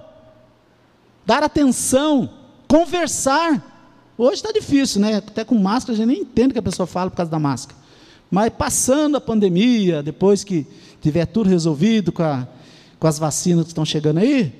[1.26, 2.30] dar atenção,
[2.68, 3.74] conversar.
[4.16, 5.16] Hoje está difícil, né?
[5.16, 7.38] Até com máscara a gente nem entende o que a pessoa fala por causa da
[7.38, 7.78] máscara.
[8.30, 10.66] Mas passando a pandemia, depois que
[11.00, 12.46] tiver tudo resolvido com, a,
[12.98, 14.54] com as vacinas que estão chegando aí,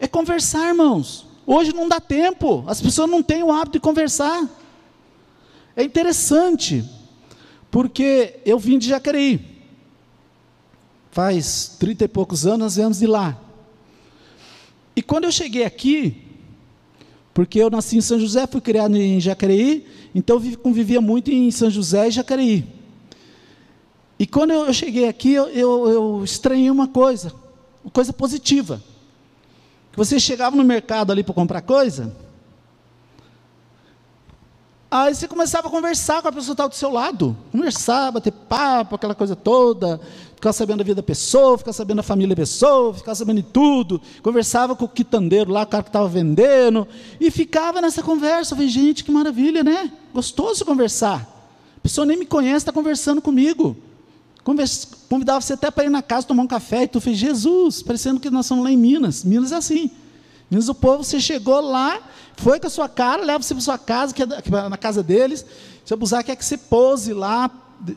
[0.00, 1.26] é conversar, irmãos.
[1.46, 4.48] Hoje não dá tempo, as pessoas não têm o hábito de conversar.
[5.76, 6.84] É interessante,
[7.70, 9.52] porque eu vim de Jacareí.
[11.10, 13.38] Faz trinta e poucos anos nós viemos de lá.
[14.94, 16.16] E quando eu cheguei aqui,
[17.32, 21.50] porque eu nasci em São José, fui criado em Jacareí, então eu convivia muito em
[21.50, 22.64] São José e Jacareí.
[24.18, 27.32] E quando eu cheguei aqui, eu, eu, eu estranhei uma coisa,
[27.82, 28.82] uma coisa positiva.
[29.96, 32.14] Você chegava no mercado ali para comprar coisa,
[34.94, 37.34] Aí você começava a conversar com a pessoa que estava do seu lado.
[37.50, 39.98] Conversar, bater papo, aquela coisa toda.
[40.34, 43.48] Ficar sabendo da vida da pessoa, ficar sabendo da família da pessoa, ficar sabendo de
[43.48, 44.02] tudo.
[44.22, 46.86] Conversava com o quitandeiro lá, o cara que estava vendendo.
[47.18, 48.52] E ficava nessa conversa.
[48.52, 49.90] Eu falei, gente, que maravilha, né?
[50.12, 51.26] Gostoso conversar.
[51.74, 53.74] A pessoa nem me conhece, está conversando comigo.
[54.44, 56.82] Conversa, convidava você até para ir na casa tomar um café.
[56.82, 59.24] E tu fez, Jesus, parecendo que nós somos lá em Minas.
[59.24, 59.90] Minas é assim.
[60.52, 61.98] Minas o povo, você chegou lá,
[62.36, 65.46] foi com a sua cara, leva você para sua casa, que é na casa deles.
[65.82, 67.50] Se abusar, quer que você pouse lá,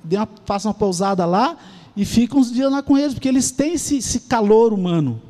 [0.09, 1.57] uma, faça uma pousada lá
[1.97, 5.21] e fica uns dias lá com eles, porque eles têm esse, esse calor humano.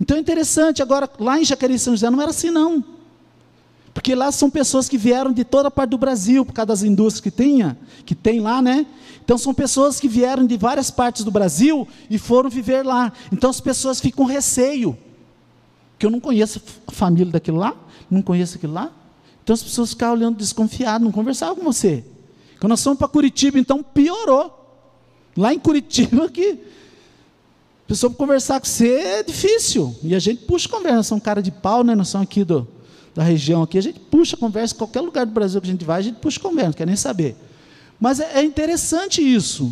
[0.00, 2.82] Então é interessante, agora, lá em Jacareí São José não era assim, não.
[3.92, 6.82] Porque lá são pessoas que vieram de toda a parte do Brasil, por causa das
[6.82, 8.86] indústrias que tinha, que tem lá, né?
[9.22, 13.12] Então são pessoas que vieram de várias partes do Brasil e foram viver lá.
[13.30, 14.96] Então as pessoas ficam com receio.
[16.02, 17.76] Que eu não conheço a família daquilo lá,
[18.10, 18.90] não conheço aquilo lá.
[19.44, 22.04] Então as pessoas ficavam olhando desconfiado, não conversavam com você.
[22.58, 24.82] Quando nós fomos para Curitiba, então piorou.
[25.36, 26.58] Lá em Curitiba que
[27.84, 29.94] a pessoa conversar com você é difícil.
[30.02, 31.94] E a gente puxa conversa, nós somos cara de pau, né?
[31.94, 32.66] Nós somos aqui do,
[33.14, 36.00] da região aqui, a gente puxa conversa, qualquer lugar do Brasil que a gente vai,
[36.00, 37.36] a gente puxa conversa, não quer nem saber.
[38.00, 39.70] Mas é, é interessante isso.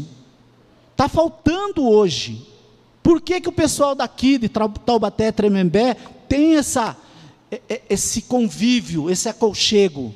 [0.92, 2.46] Está faltando hoje.
[3.02, 5.96] Por que, que o pessoal daqui de Taubaté, Tremembé,
[6.30, 6.96] tem essa,
[7.88, 10.14] esse convívio, esse acolchego.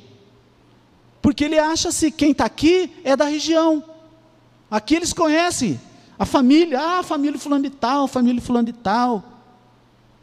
[1.21, 3.83] Porque ele acha-se quem está aqui é da região.
[4.71, 5.77] Aqui eles conhecem
[6.17, 9.21] a família, ah, a família fulano de tal, a família fulano de tal.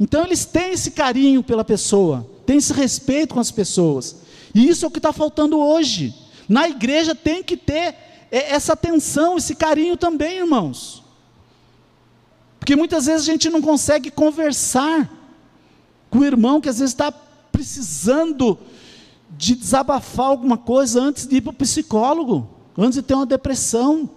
[0.01, 4.17] Então eles têm esse carinho pela pessoa, têm esse respeito com as pessoas.
[4.55, 6.15] E isso é o que está faltando hoje.
[6.49, 7.95] Na igreja tem que ter
[8.31, 11.05] essa atenção, esse carinho também, irmãos.
[12.59, 15.22] Porque muitas vezes a gente não consegue conversar
[16.13, 18.59] com o irmão que às vezes está precisando
[19.31, 22.47] de desabafar alguma coisa antes de ir para o psicólogo,
[22.77, 24.11] antes de ter uma depressão.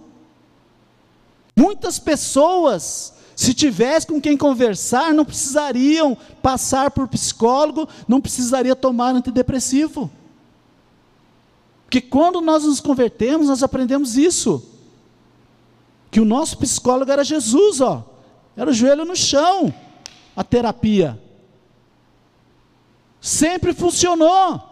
[1.56, 9.14] Muitas pessoas, se tivesse com quem conversar, não precisariam passar por psicólogo, não precisaria tomar
[9.14, 10.10] antidepressivo.
[11.84, 14.62] Porque quando nós nos convertemos, nós aprendemos isso.
[16.10, 18.04] Que o nosso psicólogo era Jesus, ó.
[18.54, 19.72] Era o joelho no chão,
[20.36, 21.18] a terapia.
[23.26, 24.62] Sempre funcionou.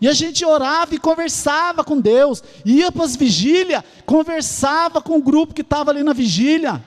[0.00, 5.22] E a gente orava e conversava com Deus, ia para as vigílias, conversava com o
[5.22, 6.84] grupo que estava ali na vigília,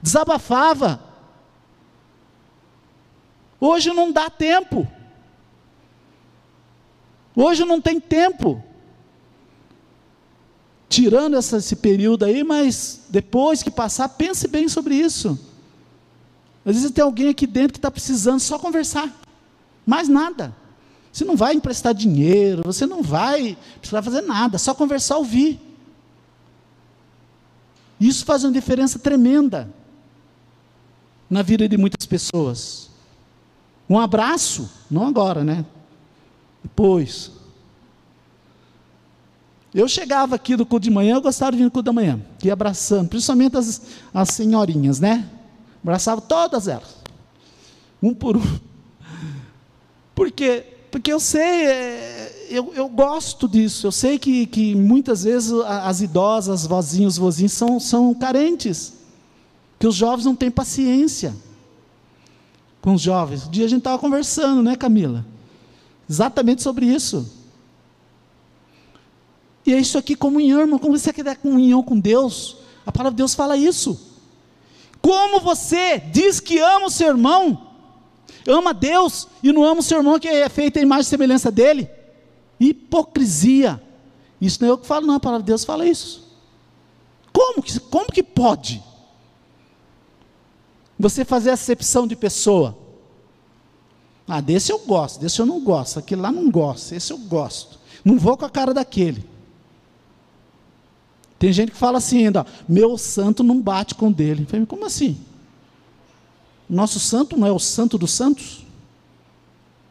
[0.00, 0.98] desabafava.
[3.60, 4.88] Hoje não dá tempo.
[7.36, 8.64] Hoje não tem tempo.
[10.88, 15.38] Tirando essa, esse período aí, mas depois que passar, pense bem sobre isso.
[16.66, 19.08] Às vezes tem alguém aqui dentro que está precisando só conversar,
[19.86, 20.52] mais nada.
[21.12, 25.60] Você não vai emprestar dinheiro, você não vai precisar fazer nada, só conversar, ouvir.
[28.00, 29.72] Isso faz uma diferença tremenda
[31.30, 32.90] na vida de muitas pessoas.
[33.88, 35.64] Um abraço, não agora, né?
[36.64, 37.30] Depois.
[39.72, 42.20] Eu chegava aqui do culto de manhã, eu gostava de vir no culto da manhã,
[42.42, 45.30] ia abraçando, principalmente as, as senhorinhas, né?
[45.86, 46.96] Abraçava todas elas.
[48.02, 48.42] Um por um.
[50.16, 53.86] Porque, porque eu sei, é, eu, eu gosto disso.
[53.86, 58.94] Eu sei que, que muitas vezes as idosas, as vozinhos, vozinhos são, são carentes.
[59.78, 61.32] Que os jovens não têm paciência
[62.82, 63.46] com os jovens.
[63.46, 65.24] Um dia a gente estava conversando, né, Camila?
[66.10, 67.30] Exatamente sobre isso.
[69.64, 70.80] E é isso aqui, comunhão, irmão.
[70.80, 72.56] Como você quer dar comunhão com Deus?
[72.84, 74.05] A palavra de Deus fala isso.
[75.06, 77.68] Como você diz que ama o seu irmão,
[78.44, 81.48] ama Deus e não ama o seu irmão que é feito a imagem e semelhança
[81.48, 81.88] dele?
[82.58, 83.80] Hipocrisia.
[84.40, 86.26] Isso não é eu que falo, não, a palavra de Deus fala isso.
[87.32, 88.82] Como que, como que pode?
[90.98, 92.76] Você fazer acepção de pessoa.
[94.26, 97.78] Ah, desse eu gosto, desse eu não gosto, aquele lá não gosto, esse eu gosto.
[98.04, 99.24] Não vou com a cara daquele.
[101.38, 104.46] Tem gente que fala assim ainda, meu santo não bate com dele.
[104.46, 105.18] falei, como assim?
[106.68, 108.64] Nosso santo não é o santo dos santos?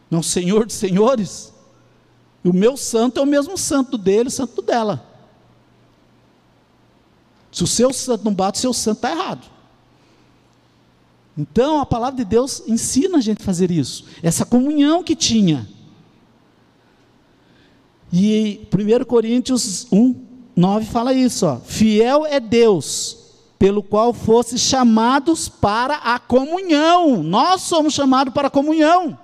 [0.09, 1.53] Não é o Senhor dos senhores?
[2.43, 5.05] E o meu santo é o mesmo santo dele, santo dela.
[7.51, 9.47] Se o seu santo não bate, o seu santo está errado.
[11.37, 14.05] Então a palavra de Deus ensina a gente a fazer isso.
[14.21, 15.67] Essa comunhão que tinha.
[18.11, 20.24] E 1 Coríntios 1,
[20.55, 21.57] 9 fala isso, ó.
[21.57, 23.17] Fiel é Deus,
[23.59, 27.21] pelo qual fosse chamados para a comunhão.
[27.21, 29.17] Nós somos chamados para a comunhão.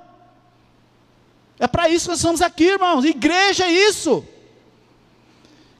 [1.58, 3.06] É para isso que nós estamos aqui, irmãos.
[3.06, 4.26] Igreja é isso.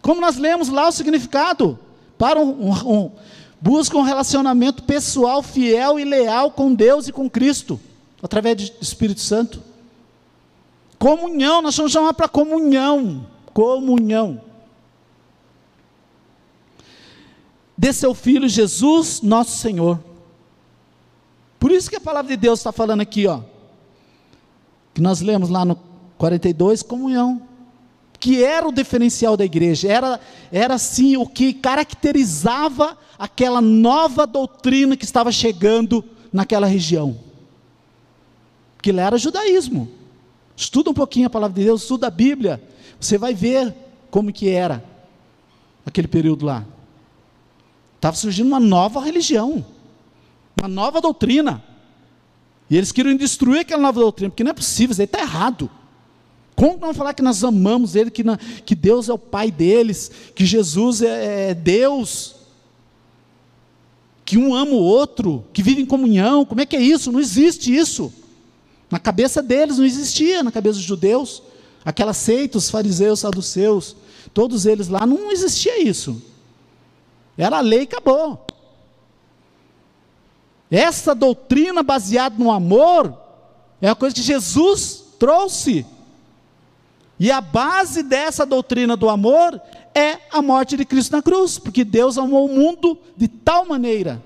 [0.02, 1.78] Como nós lemos lá o significado,
[2.18, 3.12] para um, um, um
[3.60, 7.80] busca um relacionamento pessoal, fiel e leal com Deus e com Cristo,
[8.22, 9.62] através do Espírito Santo.
[10.98, 13.28] Comunhão, nós vamos chamar para comunhão.
[13.54, 14.51] Comunhão.
[17.78, 20.00] De seu Filho Jesus, nosso Senhor.
[21.60, 23.42] Por isso que a palavra de Deus está falando aqui, ó
[24.94, 25.78] que nós lemos lá no
[26.18, 27.42] 42, comunhão,
[28.20, 30.20] que era o diferencial da igreja, era,
[30.52, 37.18] era sim o que caracterizava aquela nova doutrina que estava chegando naquela região.
[38.82, 39.90] Que lá era judaísmo.
[40.56, 42.62] Estuda um pouquinho a palavra de Deus, estuda a Bíblia,
[43.00, 43.74] você vai ver
[44.12, 44.84] como que era
[45.84, 46.64] aquele período lá.
[48.02, 49.64] Estava surgindo uma nova religião,
[50.60, 51.64] uma nova doutrina.
[52.68, 55.70] E eles queriam destruir aquela nova doutrina, porque não é possível, isso aí está errado.
[56.56, 60.10] Como não falar que nós amamos Ele, que, na, que Deus é o Pai deles,
[60.34, 62.38] que Jesus é, é Deus,
[64.26, 66.44] que um ama o outro, que vive em comunhão?
[66.44, 67.12] Como é que é isso?
[67.12, 68.12] Não existe isso.
[68.90, 71.44] Na cabeça deles não existia, na cabeça dos judeus.
[71.86, 73.96] Aquela seita, os fariseus, saduceus,
[74.34, 76.31] todos eles lá, não existia isso.
[77.42, 78.46] Era a lei e acabou.
[80.70, 83.18] Essa doutrina baseada no amor
[83.82, 85.84] é a coisa que Jesus trouxe.
[87.20, 89.60] E a base dessa doutrina do amor
[89.96, 94.22] é a morte de Cristo na cruz, porque Deus amou o mundo de tal maneira.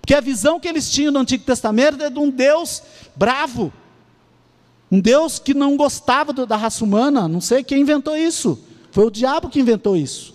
[0.00, 2.84] Porque a visão que eles tinham no Antigo Testamento é de um Deus
[3.16, 3.72] bravo,
[4.92, 9.10] um Deus que não gostava da raça humana, não sei quem inventou isso, foi o
[9.10, 10.33] diabo que inventou isso.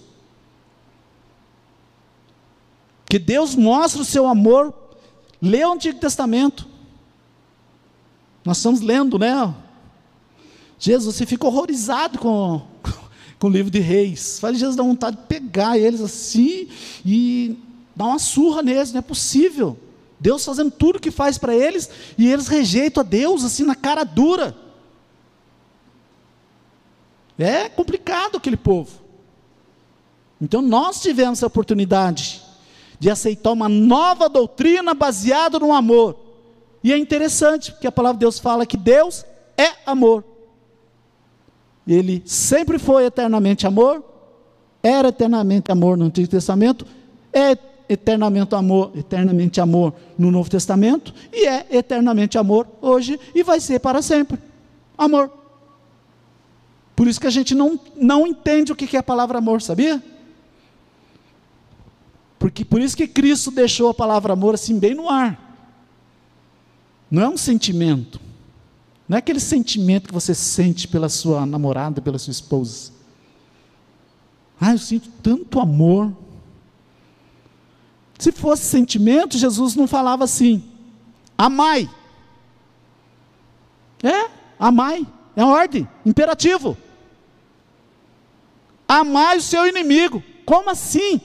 [3.10, 4.74] Que Deus mostra o seu amor
[5.42, 6.68] Lê o Antigo Testamento.
[8.44, 9.54] Nós estamos lendo, né?
[10.78, 12.62] Jesus, você fica horrorizado com,
[13.40, 14.40] com o livro de reis.
[14.40, 16.68] Fala, Jesus dá vontade de pegar eles assim
[17.06, 17.58] e
[17.96, 19.78] dar uma surra neles, não é possível.
[20.20, 23.76] Deus fazendo tudo o que faz para eles e eles rejeitam a Deus assim na
[23.76, 24.56] cara dura.
[27.38, 28.92] É complicado aquele povo.
[30.42, 32.49] Então nós tivemos a oportunidade
[33.00, 36.16] de aceitar uma nova doutrina baseada no amor.
[36.84, 39.26] E é interessante, porque a palavra de Deus fala que Deus
[39.58, 40.24] é amor.
[41.88, 44.04] Ele sempre foi eternamente amor,
[44.84, 46.86] era eternamente amor no Antigo Testamento,
[47.34, 47.58] é
[47.90, 53.80] eternamente amor, eternamente amor no Novo Testamento e é eternamente amor hoje e vai ser
[53.80, 54.38] para sempre.
[54.96, 55.32] Amor.
[56.96, 60.04] Por isso que a gente não, não entende o que é a palavra amor, sabia?
[62.40, 65.38] Porque por isso que Cristo deixou a palavra amor assim bem no ar.
[67.12, 68.20] Não é um sentimento.
[69.08, 72.94] Não é aquele sentimento que você sente pela sua namorada, pela sua esposa.
[74.60, 76.16] Ah, eu sinto tanto amor.
[78.18, 80.64] Se fosse sentimento, Jesus não falava assim:
[81.38, 81.90] amai.
[84.02, 85.06] É, amai.
[85.36, 86.78] É ordem, imperativo.
[88.88, 90.24] Amai o seu inimigo.
[90.46, 91.22] Como assim?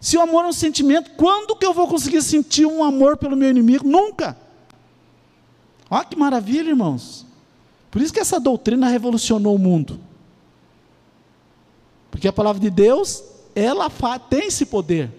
[0.00, 3.36] Se o amor é um sentimento, quando que eu vou conseguir sentir um amor pelo
[3.36, 3.86] meu inimigo?
[3.86, 4.34] Nunca.
[5.90, 7.26] Olha que maravilha, irmãos.
[7.90, 10.00] Por isso que essa doutrina revolucionou o mundo.
[12.10, 13.22] Porque a palavra de Deus,
[13.54, 13.90] ela
[14.30, 15.12] tem esse poder.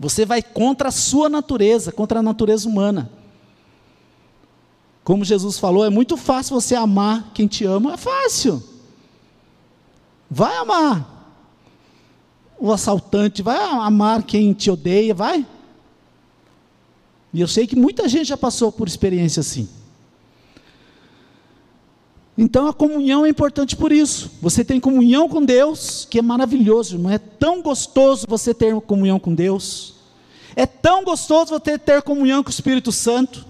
[0.00, 3.10] Você vai contra a sua natureza, contra a natureza humana.
[5.04, 8.62] Como Jesus falou, é muito fácil você amar quem te ama, é fácil.
[10.28, 11.17] Vai amar
[12.58, 15.46] o assaltante, vai amar quem te odeia, vai.
[17.32, 19.68] E eu sei que muita gente já passou por experiência assim.
[22.36, 24.30] Então a comunhão é importante por isso.
[24.40, 27.10] Você tem comunhão com Deus, que é maravilhoso, irmão.
[27.12, 29.94] É tão gostoso você ter comunhão com Deus.
[30.54, 33.44] É tão gostoso você ter comunhão com o Espírito Santo.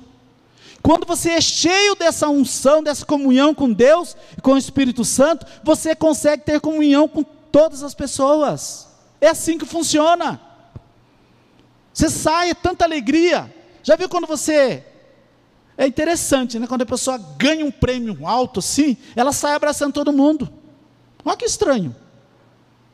[0.82, 5.44] Quando você é cheio dessa unção, dessa comunhão com Deus e com o Espírito Santo,
[5.62, 8.87] você consegue ter comunhão com todas as pessoas.
[9.20, 10.40] É assim que funciona.
[11.92, 13.52] Você sai, é tanta alegria.
[13.82, 14.84] Já viu quando você
[15.76, 16.66] é interessante, né?
[16.66, 20.48] Quando a pessoa ganha um prêmio alto assim, ela sai abraçando todo mundo.
[21.24, 21.94] Olha que estranho,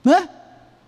[0.03, 0.29] né?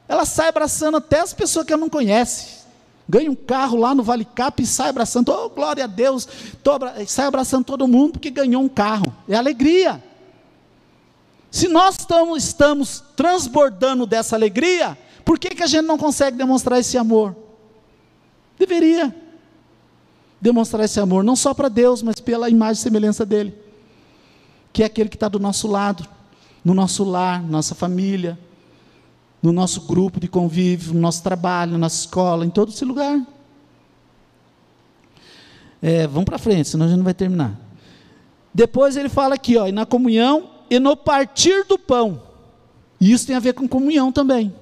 [0.08, 2.64] Ela sai abraçando até as pessoas que ela não conhece.
[3.08, 6.28] Ganha um carro lá no Vale Cap e sai abraçando, oh glória a Deus,
[6.64, 7.06] abra...
[7.06, 9.14] sai abraçando todo mundo porque ganhou um carro.
[9.28, 10.02] É alegria.
[11.50, 16.78] Se nós estamos, estamos transbordando dessa alegria, por que, que a gente não consegue demonstrar
[16.78, 17.34] esse amor?
[18.56, 19.12] Deveria
[20.40, 23.52] demonstrar esse amor, não só para Deus, mas pela imagem e semelhança dele,
[24.72, 26.06] que é aquele que está do nosso lado,
[26.64, 28.38] no nosso lar, nossa família,
[29.42, 33.20] no nosso grupo de convívio, no nosso trabalho, na nossa escola, em todo esse lugar.
[35.82, 37.58] É, vamos para frente, senão a gente não vai terminar.
[38.54, 42.22] Depois ele fala aqui, ó, e na comunhão e no partir do pão.
[43.00, 44.54] E isso tem a ver com comunhão também.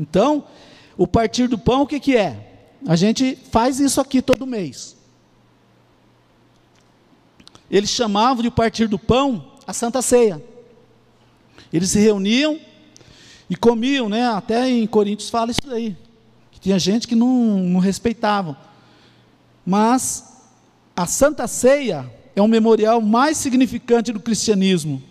[0.00, 0.44] Então,
[0.96, 2.70] o partir do pão, o que, que é?
[2.86, 4.96] A gente faz isso aqui todo mês.
[7.70, 10.42] Eles chamavam de partir do pão a Santa Ceia.
[11.70, 12.58] Eles se reuniam
[13.48, 14.26] e comiam, né?
[14.26, 15.94] Até em Coríntios fala isso aí.
[16.50, 18.56] Que tinha gente que não, não respeitava.
[19.66, 20.24] Mas
[20.96, 25.09] a Santa Ceia é um memorial mais significante do cristianismo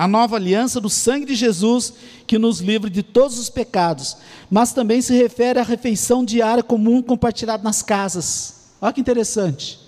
[0.00, 1.92] a nova aliança do sangue de Jesus
[2.26, 4.16] que nos livra de todos os pecados,
[4.50, 8.70] mas também se refere à refeição diária comum compartilhada nas casas.
[8.80, 9.78] Olha que interessante.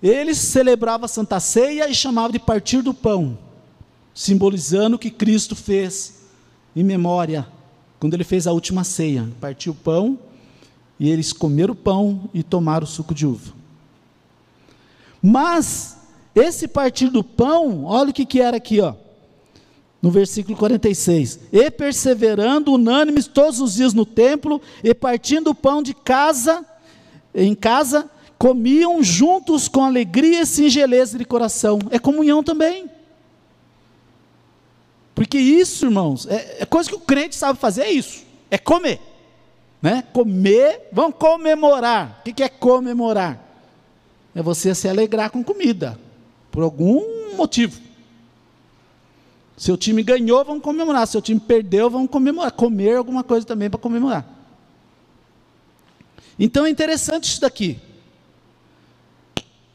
[0.00, 3.36] Eles celebravam a Santa Ceia e chamavam de partir do pão,
[4.14, 6.20] simbolizando o que Cristo fez
[6.76, 7.48] em memória,
[7.98, 9.28] quando ele fez a última ceia.
[9.40, 10.16] Partiu o pão
[11.00, 13.52] e eles comeram o pão e tomaram o suco de uva.
[15.20, 15.97] Mas
[16.38, 18.94] esse partir do pão, olha o que, que era aqui, ó.
[20.00, 21.40] No versículo 46.
[21.52, 26.64] E perseverando unânimes todos os dias no templo, e partindo o pão de casa,
[27.34, 28.08] em casa,
[28.38, 31.78] comiam juntos com alegria e singeleza de coração.
[31.90, 32.88] É comunhão também.
[35.14, 38.24] Porque isso, irmãos, é, é coisa que o crente sabe fazer, é isso.
[38.48, 39.00] É comer.
[39.82, 40.04] Né?
[40.12, 42.20] Comer, vamos comemorar.
[42.20, 43.44] O que, é comemorar?
[44.34, 45.98] É você se alegrar com comida.
[46.58, 47.80] Por algum motivo.
[49.56, 51.06] Seu time ganhou, vamos comemorar.
[51.06, 52.50] Seu time perdeu, vamos comemorar.
[52.50, 54.26] Comer alguma coisa também para comemorar.
[56.36, 57.78] Então é interessante isso daqui.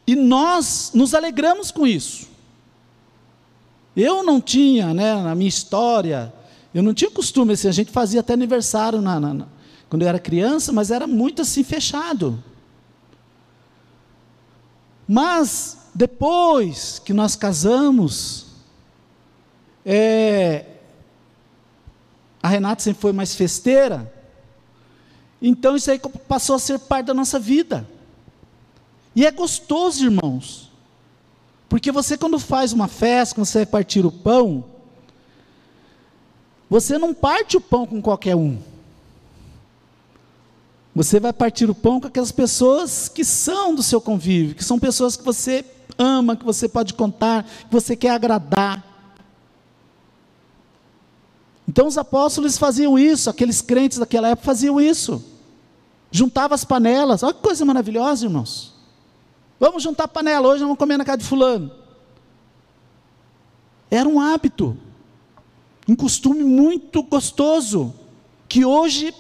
[0.05, 2.27] E nós nos alegramos com isso.
[3.95, 6.34] Eu não tinha, né, na minha história,
[6.73, 9.47] eu não tinha costume assim, a gente fazia até aniversário na, na, na,
[9.89, 12.43] quando eu era criança, mas era muito assim fechado.
[15.08, 18.47] Mas depois que nós casamos,
[19.86, 20.66] é,
[22.41, 24.12] a Renata sempre foi mais festeira,
[25.41, 27.88] então isso aí passou a ser parte da nossa vida.
[29.16, 30.72] E é gostoso, irmãos,
[31.70, 34.64] porque você, quando faz uma festa, quando você vai partir o pão,
[36.70, 38.58] você não parte o pão com qualquer um.
[40.96, 44.78] Você vai partir o pão com aquelas pessoas que são do seu convívio, que são
[44.78, 45.66] pessoas que você
[45.98, 48.84] ama, que você pode contar, que você quer agradar.
[51.68, 55.24] Então os apóstolos faziam isso, aqueles crentes daquela época faziam isso.
[56.12, 58.74] Juntavam as panelas, olha que coisa maravilhosa, irmãos.
[59.60, 61.72] Vamos juntar panela, hoje vamos comer na casa de fulano.
[63.89, 64.78] Era um hábito,
[65.88, 67.94] um costume muito gostoso,
[68.48, 69.14] que hoje,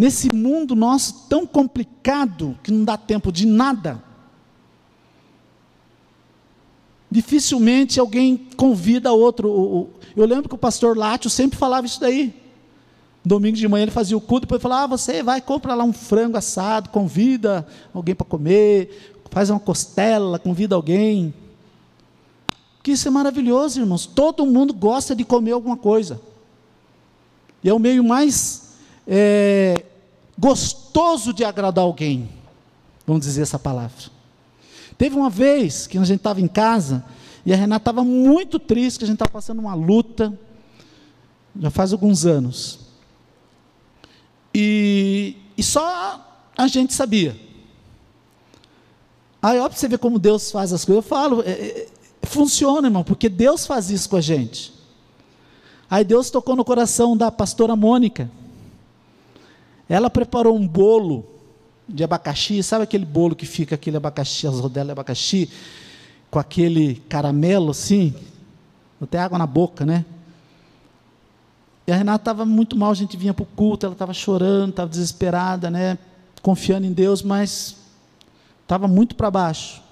[0.00, 4.02] nesse mundo nosso tão complicado, que não dá tempo de nada,
[7.12, 9.90] Dificilmente alguém convida outro.
[10.14, 12.32] Eu lembro que o pastor Látio sempre falava isso daí.
[13.24, 15.92] Domingo de manhã ele fazia o culto, depois falava: ah, você vai, compra lá um
[15.92, 21.34] frango assado, convida alguém para comer, faz uma costela, convida alguém.
[22.80, 24.06] Que isso é maravilhoso, irmãos.
[24.06, 26.20] Todo mundo gosta de comer alguma coisa.
[27.64, 28.70] E é o meio mais
[29.04, 29.84] é,
[30.40, 32.30] gostoso de agradar alguém.
[33.06, 34.10] Vamos dizer essa palavra.
[34.96, 37.04] Teve uma vez que a gente estava em casa
[37.44, 40.32] e a Renata estava muito triste, que a gente estava passando uma luta,
[41.58, 42.80] já faz alguns anos.
[44.54, 47.38] E, e só a gente sabia.
[49.42, 51.88] Aí, ó, você ver como Deus faz as coisas, eu falo, é, é,
[52.22, 54.72] funciona, irmão, porque Deus faz isso com a gente.
[55.90, 58.30] Aí Deus tocou no coração da pastora Mônica.
[59.90, 61.26] Ela preparou um bolo
[61.88, 65.50] de abacaxi, sabe aquele bolo que fica aquele abacaxi, as rodelas de abacaxi,
[66.30, 68.14] com aquele caramelo assim,
[69.02, 70.04] até água na boca, né?
[71.88, 74.70] E a Renata estava muito mal, a gente vinha para o culto, ela estava chorando,
[74.70, 75.98] estava desesperada, né?
[76.40, 77.74] Confiando em Deus, mas
[78.62, 79.82] estava muito para baixo.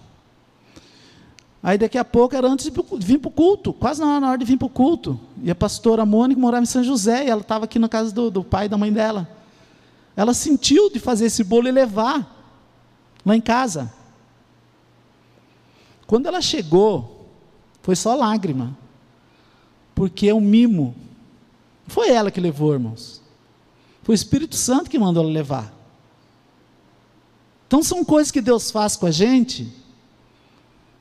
[1.60, 2.72] Aí daqui a pouco era antes de
[3.04, 5.18] vir para o culto, quase na hora de vir para o culto.
[5.42, 8.30] E a pastora Mônica morava em São José, e ela estava aqui na casa do,
[8.30, 9.37] do pai e da mãe dela.
[10.18, 12.36] Ela sentiu de fazer esse bolo e levar
[13.24, 13.94] lá em casa.
[16.08, 17.28] Quando ela chegou,
[17.82, 18.76] foi só lágrima,
[19.94, 20.92] porque é um mimo.
[21.86, 23.22] Foi ela que levou, irmãos.
[24.02, 25.72] Foi o Espírito Santo que mandou ela levar.
[27.68, 29.72] Então são coisas que Deus faz com a gente,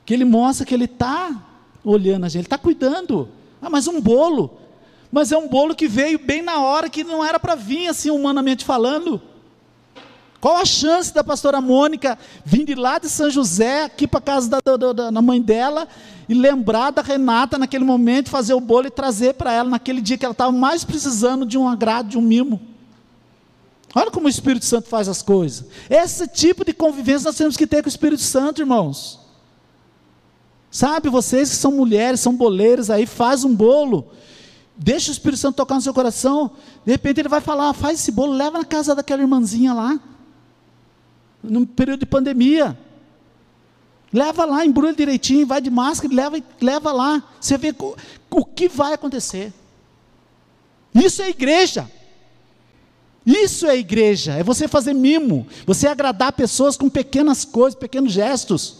[0.06, 1.44] que Ele mostra que Ele está
[1.82, 3.28] olhando a gente, Ele está cuidando.
[3.60, 4.60] Ah, mas um bolo.
[5.10, 8.10] Mas é um bolo que veio bem na hora que não era para vir, assim,
[8.10, 9.20] humanamente falando.
[10.40, 14.22] Qual a chance da pastora Mônica vir de lá de São José, aqui para a
[14.22, 15.88] casa da, da, da, da, mãe dela,
[16.28, 20.16] e lembrar da Renata naquele momento, fazer o bolo e trazer para ela naquele dia
[20.16, 22.60] que ela estava mais precisando de um agrado, de um mimo?
[23.94, 25.64] Olha como o Espírito Santo faz as coisas.
[25.88, 29.18] Esse tipo de convivência nós temos que ter com o Espírito Santo, irmãos.
[30.70, 34.06] Sabe, vocês que são mulheres, são boleiros aí, faz um bolo.
[34.78, 36.52] Deixa o Espírito Santo tocar no seu coração.
[36.86, 39.98] De repente ele vai falar: faz esse bolo, leva na casa daquela irmãzinha lá.
[41.42, 42.78] No período de pandemia.
[44.10, 47.22] Leva lá, embrulha direitinho, vai de máscara, leva, leva lá.
[47.40, 47.74] Você vê
[48.30, 49.52] o que vai acontecer.
[50.94, 51.90] Isso é igreja.
[53.26, 58.76] Isso é igreja, é você fazer mimo, você agradar pessoas com pequenas coisas, pequenos gestos.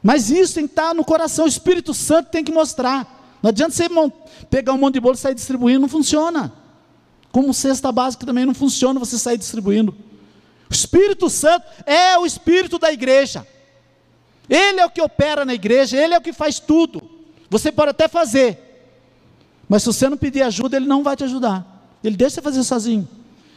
[0.00, 3.16] Mas isso tem que estar no coração, o Espírito Santo tem que mostrar.
[3.42, 3.88] Não adianta você
[4.50, 6.52] pegar um monte de bolo e sair distribuindo, não funciona.
[7.30, 9.94] Como cesta básica também não funciona você sair distribuindo.
[10.70, 13.46] O Espírito Santo é o Espírito da igreja.
[14.48, 17.02] Ele é o que opera na igreja, ele é o que faz tudo.
[17.50, 18.58] Você pode até fazer,
[19.68, 21.64] mas se você não pedir ajuda, ele não vai te ajudar.
[22.02, 23.08] Ele deixa você fazer sozinho.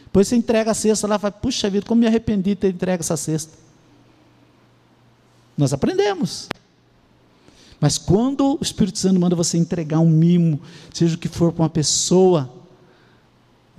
[0.04, 2.68] Depois você entrega a cesta lá e fala, puxa vida, como me arrependi de ter
[2.68, 3.56] entregue essa cesta.
[5.56, 6.48] Nós aprendemos.
[7.80, 10.60] Mas quando o Espírito Santo manda você entregar um mimo,
[10.92, 12.50] seja o que for para uma pessoa,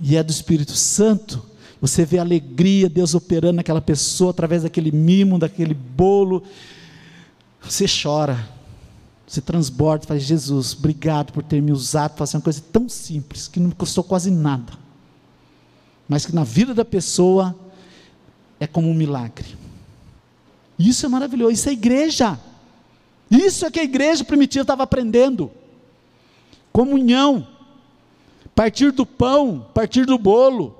[0.00, 1.40] e é do Espírito Santo,
[1.80, 6.42] você vê a alegria, Deus operando naquela pessoa através daquele mimo, daquele bolo,
[7.62, 8.48] você chora
[9.32, 13.58] você transborda fala, Jesus, obrigado por ter me usado fazer uma coisa tão simples, que
[13.58, 14.74] não me custou quase nada,
[16.06, 17.58] mas que na vida da pessoa
[18.60, 19.56] é como um milagre.
[20.78, 22.38] Isso é maravilhoso, isso é igreja.
[23.32, 25.50] Isso é que a igreja primitiva estava aprendendo.
[26.70, 27.48] Comunhão,
[28.54, 30.76] partir do pão, partir do bolo,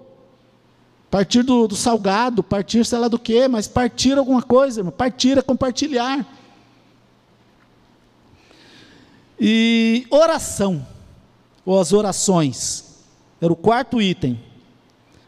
[1.10, 5.42] partir do, do salgado, partir sei lá do que, mas partir alguma coisa, partir é
[5.42, 6.26] compartilhar.
[9.40, 10.86] E oração,
[11.64, 12.98] ou as orações,
[13.40, 14.38] era o quarto item.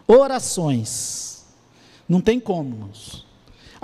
[0.06, 1.42] Orações.
[2.06, 3.23] Não tem como, irmãos.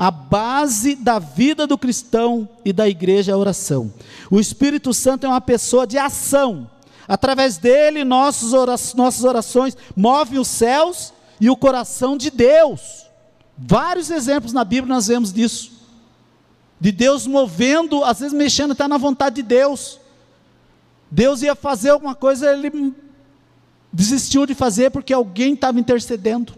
[0.00, 3.92] A base da vida do cristão e da igreja é a oração.
[4.30, 6.70] O Espírito Santo é uma pessoa de ação.
[7.06, 13.04] Através dele, nossas orações movem os céus e o coração de Deus.
[13.58, 15.70] Vários exemplos na Bíblia nós vemos disso.
[16.80, 20.00] De Deus movendo, às vezes mexendo até na vontade de Deus.
[21.10, 22.94] Deus ia fazer alguma coisa, ele
[23.92, 26.54] desistiu de fazer porque alguém estava intercedendo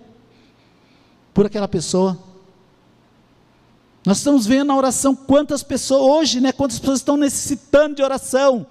[1.34, 2.30] por aquela pessoa.
[4.05, 8.66] Nós estamos vendo na oração quantas pessoas, hoje, né, quantas pessoas estão necessitando de oração.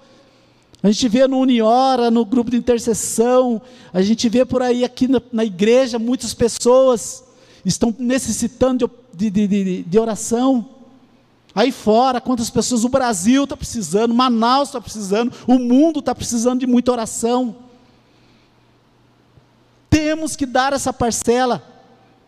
[0.82, 3.62] A gente vê no Uniora, no grupo de intercessão,
[3.94, 7.24] a gente vê por aí aqui na, na igreja, muitas pessoas
[7.64, 10.68] estão necessitando de, de, de, de oração.
[11.54, 16.60] Aí fora, quantas pessoas o Brasil está precisando, Manaus está precisando, o mundo está precisando
[16.60, 17.56] de muita oração.
[19.88, 21.62] Temos que dar essa parcela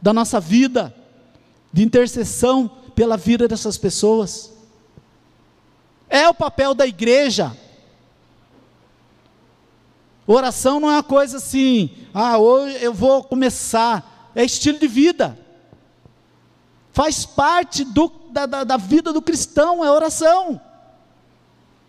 [0.00, 0.94] da nossa vida,
[1.72, 4.52] de intercessão pela vida dessas pessoas.
[6.08, 7.56] É o papel da igreja.
[10.26, 15.38] Oração não é uma coisa assim, ah, hoje eu vou começar, é estilo de vida.
[16.92, 20.60] Faz parte do da, da, da vida do cristão é oração.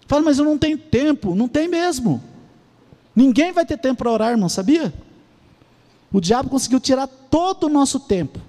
[0.07, 1.33] Fala, mas eu não tenho tempo.
[1.33, 2.23] Não tem mesmo.
[3.15, 4.93] Ninguém vai ter tempo para orar, irmão, sabia?
[6.13, 8.39] O diabo conseguiu tirar todo o nosso tempo.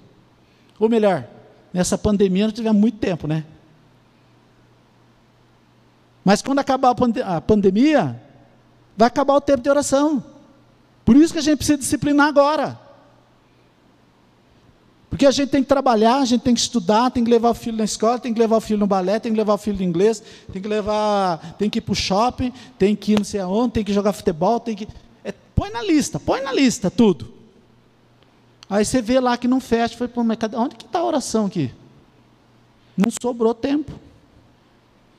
[0.79, 1.27] Ou melhor,
[1.73, 3.45] nessa pandemia não tivemos muito tempo, né?
[6.25, 8.21] Mas quando acabar a, pande a pandemia,
[8.97, 10.25] vai acabar o tempo de oração.
[11.05, 12.81] Por isso que a gente precisa disciplinar agora.
[15.09, 17.55] Porque a gente tem que trabalhar, a gente tem que estudar, tem que levar o
[17.55, 19.77] filho na escola, tem que levar o filho no balé, tem que levar o filho
[19.77, 20.21] no inglês,
[20.53, 23.75] tem que levar, tem que ir para o shopping, tem que ir não sei aonde,
[23.75, 24.89] tem que jogar futebol, tem que.
[25.23, 27.36] É, põe na lista, põe na lista tudo.
[28.69, 31.47] Aí você vê lá que não fecha, foi, pô, mas onde que está a oração
[31.47, 31.73] aqui?
[32.97, 33.93] Não sobrou tempo.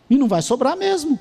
[0.10, 1.20] E não vai sobrar mesmo.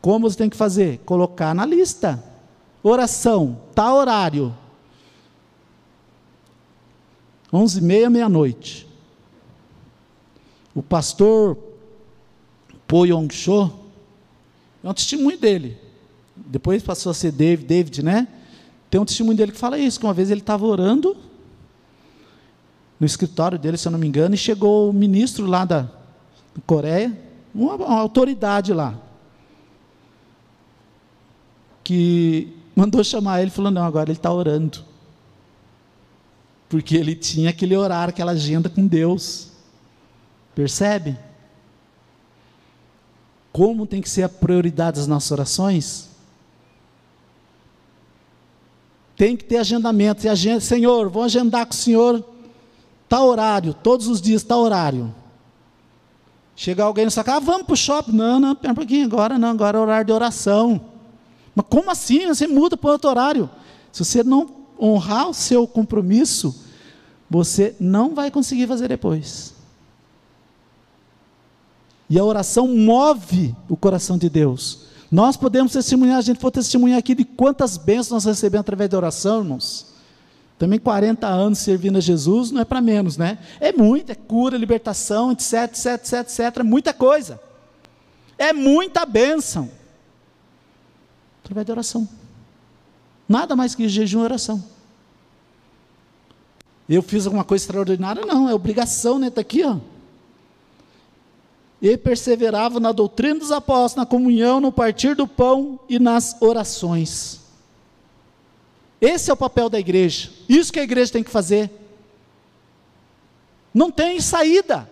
[0.00, 0.98] Como você tem que fazer?
[1.04, 2.22] Colocar na lista.
[2.82, 4.54] Oração, tá horário.
[7.52, 8.88] Onze e meia, meia-noite.
[10.74, 11.56] O pastor
[12.88, 13.70] Po Yong Cho,
[14.82, 15.78] é um testemunho dele.
[16.34, 18.26] Depois passou a ser David, David, né?
[18.92, 21.16] Tem um testemunho dele que fala isso, que uma vez ele estava orando
[23.00, 25.88] no escritório dele, se eu não me engano, e chegou o ministro lá da
[26.66, 27.18] Coreia,
[27.54, 28.94] uma, uma autoridade lá,
[31.82, 34.84] que mandou chamar ele, falou, não, agora ele está orando.
[36.68, 39.52] Porque ele tinha aquele horário, aquela agenda com Deus.
[40.54, 41.18] Percebe?
[43.50, 46.11] Como tem que ser a prioridade das nossas orações?
[49.22, 50.26] Tem que ter agendamento.
[50.26, 52.24] E agenda, Senhor, vou agendar com o Senhor
[53.08, 55.14] tal horário, todos os dias tal horário.
[56.56, 58.10] Chega alguém sua casa, ah, vamos para o shopping.
[58.10, 60.80] Não, não, pera um pouquinho, agora não, agora é horário de oração.
[61.54, 62.26] Mas como assim?
[62.26, 63.48] Você muda para outro horário.
[63.92, 66.60] Se você não honrar o seu compromisso,
[67.30, 69.54] você não vai conseguir fazer depois.
[72.10, 74.86] E a oração move o coração de Deus.
[75.12, 78.96] Nós podemos testemunhar, a gente for testemunhar aqui de quantas bênçãos nós recebemos através da
[78.96, 79.92] oração, irmãos.
[80.58, 83.36] Também 40 anos servindo a Jesus não é para menos, né?
[83.60, 87.38] É muito, é cura, libertação, etc, etc, etc, etc, muita coisa.
[88.38, 89.70] É muita bênção.
[91.44, 92.08] Através da oração.
[93.28, 94.64] Nada mais que jejum e oração.
[96.88, 98.24] Eu fiz alguma coisa extraordinária?
[98.24, 99.26] Não, é obrigação, né?
[99.26, 99.76] Está aqui, ó
[101.82, 107.40] e perseverava na doutrina dos apóstolos, na comunhão, no partir do pão e nas orações.
[109.00, 110.30] Esse é o papel da igreja.
[110.48, 111.68] Isso que a igreja tem que fazer.
[113.74, 114.88] Não tem saída.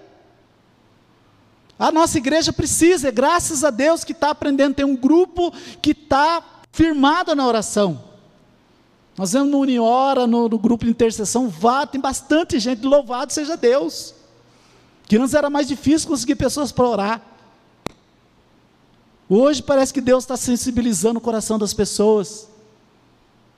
[1.78, 5.92] A nossa igreja precisa, é graças a Deus que está aprendendo, tem um grupo que
[5.92, 8.02] está firmado na oração.
[9.16, 13.56] Nós vemos no Uniora, no, no grupo de intercessão, vá, tem bastante gente, louvado seja
[13.56, 14.14] Deus.
[15.10, 17.22] Que antes era mais difícil conseguir pessoas para orar.
[19.28, 22.48] Hoje parece que Deus está sensibilizando o coração das pessoas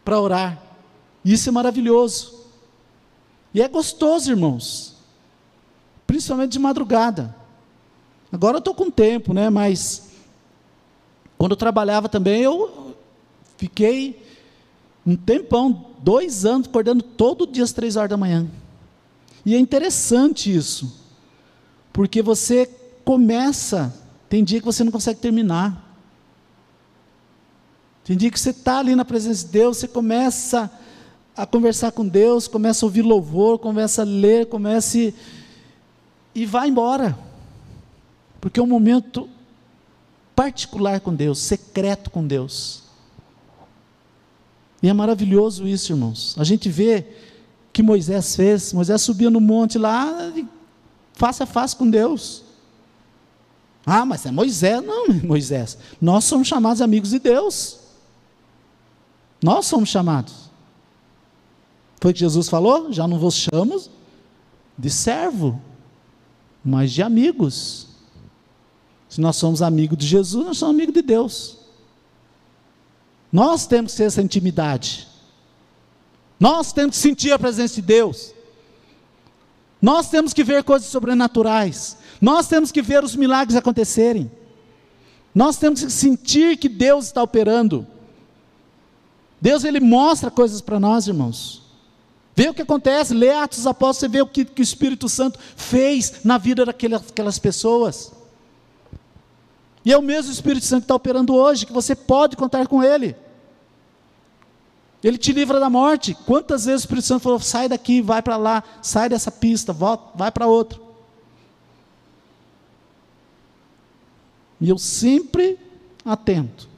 [0.03, 0.63] para orar.
[1.23, 2.47] Isso é maravilhoso.
[3.53, 4.95] E é gostoso, irmãos.
[6.07, 7.37] Principalmente de madrugada.
[8.33, 9.51] Agora eu estou com tempo, né?
[9.51, 10.09] Mas
[11.37, 12.97] quando eu trabalhava também, eu
[13.59, 14.27] fiquei
[15.05, 18.49] um tempão, dois anos, acordando todo dia às três horas da manhã.
[19.45, 21.02] E é interessante isso.
[21.93, 22.69] Porque você
[23.05, 23.95] começa,
[24.29, 25.91] tem dia que você não consegue terminar.
[28.05, 30.71] Tem dia que você está ali na presença de Deus, você começa
[31.37, 35.15] a conversar com Deus, começa a ouvir louvor, começa a ler, começa e,
[36.35, 37.17] e vai embora.
[38.41, 39.29] Porque é um momento
[40.35, 42.83] particular com Deus, secreto com Deus.
[44.83, 46.35] E é maravilhoso isso, irmãos.
[46.39, 47.07] A gente vê
[47.73, 50.33] que Moisés fez, Moisés subia no monte lá,
[51.15, 52.43] face a face com Deus.
[53.85, 54.85] Ah, mas é Moisés.
[54.85, 55.77] Não, Moisés.
[56.01, 57.79] Nós somos chamados amigos de Deus.
[59.43, 60.51] Nós somos chamados.
[62.01, 62.93] Foi o que Jesus falou?
[62.93, 63.81] Já não vos chamo
[64.79, 65.61] de servo,
[66.65, 67.89] mas de amigos.
[69.09, 71.59] Se nós somos amigos de Jesus, nós somos amigos de Deus.
[73.31, 75.09] Nós temos que ter essa intimidade.
[76.39, 78.33] Nós temos que sentir a presença de Deus.
[79.83, 81.97] Nós temos que ver coisas sobrenaturais.
[82.21, 84.31] Nós temos que ver os milagres acontecerem.
[85.35, 87.85] Nós temos que sentir que Deus está operando.
[89.41, 91.63] Deus ele mostra coisas para nós, irmãos.
[92.37, 95.09] Vê o que acontece, lê Atos dos Apóstolos, você vê o que, que o Espírito
[95.09, 98.13] Santo fez na vida daquelas, daquelas pessoas.
[99.85, 102.83] E é o mesmo Espírito Santo que está operando hoje, que você pode contar com
[102.83, 103.17] Ele.
[105.03, 106.15] Ele te livra da morte.
[106.27, 110.17] Quantas vezes o Espírito Santo falou: sai daqui, vai para lá, sai dessa pista, volta,
[110.17, 110.81] vai para outra.
[114.61, 115.59] E eu sempre
[116.05, 116.69] atento.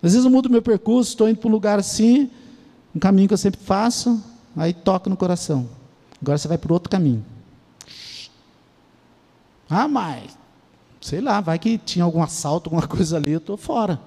[0.00, 2.30] Às vezes eu mudo meu percurso, estou indo para um lugar assim,
[2.94, 4.22] um caminho que eu sempre faço.
[4.56, 5.68] Aí toca no coração.
[6.22, 7.24] Agora você vai para outro caminho.
[9.68, 10.38] Ah, mas,
[11.00, 14.00] sei lá, vai que tinha algum assalto, alguma coisa ali, eu estou fora.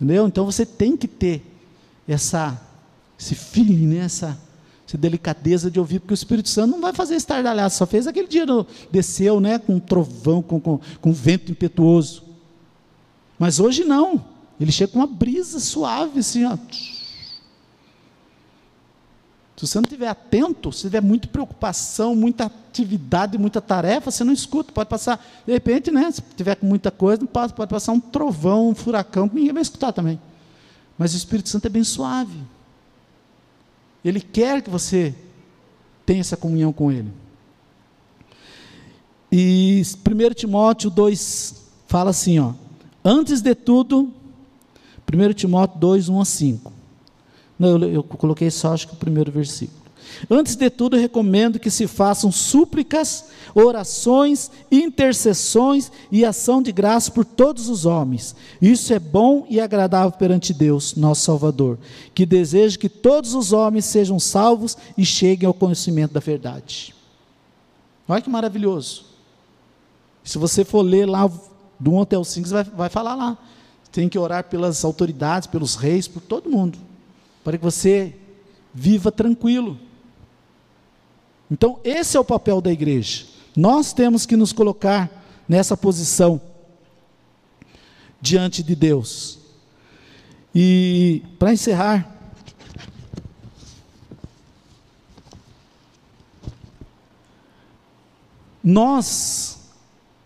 [0.00, 0.26] Entendeu?
[0.26, 1.42] Então você tem que ter
[2.08, 2.58] essa,
[3.18, 3.98] esse feeling, né?
[3.98, 4.38] essa,
[4.88, 8.26] essa delicadeza de ouvir, porque o Espírito Santo não vai fazer estardalhaço, só fez aquele
[8.26, 12.22] dia, no, desceu né, com um trovão, com, com, com vento impetuoso.
[13.38, 14.24] Mas hoje não,
[14.58, 16.56] ele chega com uma brisa suave, assim, ó.
[19.60, 24.32] Se você não estiver atento, se tiver muita preocupação, muita atividade, muita tarefa, você não
[24.32, 24.72] escuta.
[24.72, 28.74] Pode passar, de repente, né, se tiver com muita coisa, pode passar um trovão, um
[28.74, 30.18] furacão, ninguém vai escutar também.
[30.96, 32.38] Mas o Espírito Santo é bem suave.
[34.02, 35.14] Ele quer que você
[36.06, 37.12] tenha essa comunhão com Ele.
[39.30, 42.54] E 1 Timóteo 2 fala assim: ó,
[43.04, 44.10] antes de tudo,
[45.06, 46.79] 1 Timóteo 2, 1 a 5.
[47.60, 49.78] Não, eu, eu coloquei só acho que o primeiro versículo.
[50.30, 57.22] Antes de tudo, recomendo que se façam súplicas, orações, intercessões e ação de graça por
[57.22, 58.34] todos os homens.
[58.62, 61.78] Isso é bom e agradável perante Deus, nosso Salvador,
[62.14, 66.94] que deseja que todos os homens sejam salvos e cheguem ao conhecimento da verdade.
[68.08, 69.04] Olha que maravilhoso.
[70.24, 71.30] Se você for ler lá
[71.78, 73.38] do 1 até o 5, você vai, vai falar lá.
[73.92, 76.78] Tem que orar pelas autoridades, pelos reis, por todo mundo,
[77.42, 78.14] para que você
[78.72, 79.78] viva tranquilo.
[81.50, 83.26] Então, esse é o papel da igreja.
[83.56, 85.10] Nós temos que nos colocar
[85.48, 86.40] nessa posição
[88.20, 89.38] diante de Deus.
[90.54, 92.16] E para encerrar,
[98.62, 99.58] nós,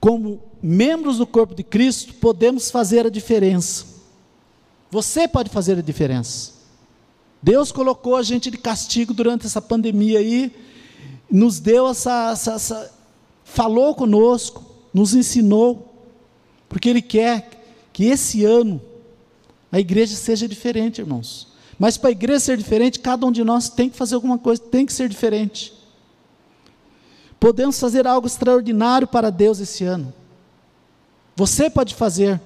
[0.00, 3.86] como membros do corpo de Cristo, podemos fazer a diferença.
[4.90, 6.53] Você pode fazer a diferença.
[7.44, 10.50] Deus colocou a gente de castigo durante essa pandemia aí,
[11.30, 12.94] nos deu essa, essa, essa,
[13.44, 14.64] falou conosco,
[14.94, 15.94] nos ensinou,
[16.70, 17.50] porque Ele quer
[17.92, 18.80] que esse ano
[19.70, 21.48] a igreja seja diferente, irmãos.
[21.78, 24.62] Mas para a igreja ser diferente, cada um de nós tem que fazer alguma coisa,
[24.62, 25.74] tem que ser diferente.
[27.38, 30.14] Podemos fazer algo extraordinário para Deus esse ano.
[31.36, 32.40] Você pode fazer.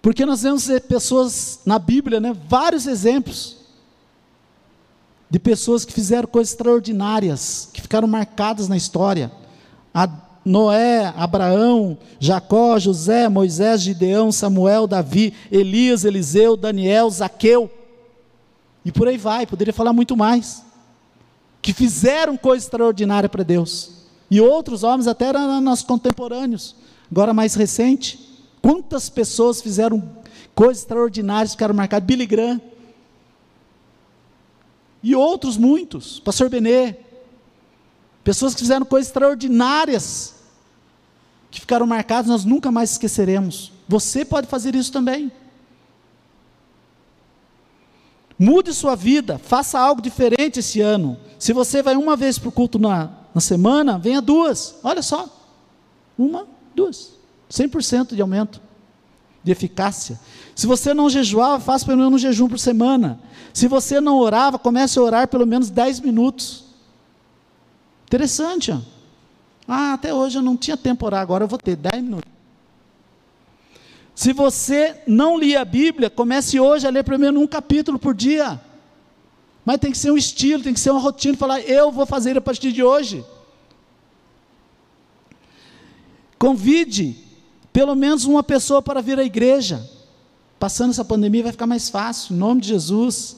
[0.00, 3.56] Porque nós vemos pessoas na Bíblia, né, vários exemplos
[5.30, 9.30] de pessoas que fizeram coisas extraordinárias, que ficaram marcadas na história.
[9.92, 10.08] A
[10.44, 17.70] Noé, Abraão, Jacó, José, Moisés, Gideão, Samuel, Davi, Elias, Eliseu, Daniel, Zaqueu.
[18.84, 20.62] E por aí vai, poderia falar muito mais.
[21.60, 23.90] Que fizeram coisas extraordinárias para Deus.
[24.30, 26.74] E outros homens até eram nossos contemporâneos.
[27.10, 28.27] Agora mais recente.
[28.60, 30.02] Quantas pessoas fizeram
[30.54, 32.06] coisas extraordinárias, ficaram marcadas?
[32.06, 32.60] Billy Graham,
[35.02, 36.96] e outros muitos, pastor Benê,
[38.24, 40.34] pessoas que fizeram coisas extraordinárias,
[41.50, 43.72] que ficaram marcadas, nós nunca mais esqueceremos.
[43.88, 45.32] Você pode fazer isso também.
[48.38, 51.18] Mude sua vida, faça algo diferente esse ano.
[51.38, 54.76] Se você vai uma vez para o culto na, na semana, venha duas.
[54.82, 55.28] Olha só.
[56.16, 57.17] Uma, duas.
[57.50, 58.60] 100% de aumento
[59.42, 60.18] de eficácia.
[60.54, 63.20] Se você não jejuava, faça pelo menos um jejum por semana.
[63.54, 66.64] Se você não orava, comece a orar pelo menos 10 minutos.
[68.06, 68.72] Interessante.
[68.72, 68.78] Ó.
[69.66, 72.30] Ah, até hoje eu não tinha tempo para orar, agora eu vou ter 10 minutos.
[74.14, 78.14] Se você não lia a Bíblia, comece hoje a ler pelo menos um capítulo por
[78.14, 78.60] dia.
[79.64, 82.36] Mas tem que ser um estilo, tem que ser uma rotina, falar, eu vou fazer
[82.36, 83.24] a partir de hoje.
[86.38, 87.27] Convide
[87.72, 89.88] pelo menos uma pessoa para vir à igreja.
[90.58, 93.36] Passando essa pandemia vai ficar mais fácil, em nome de Jesus.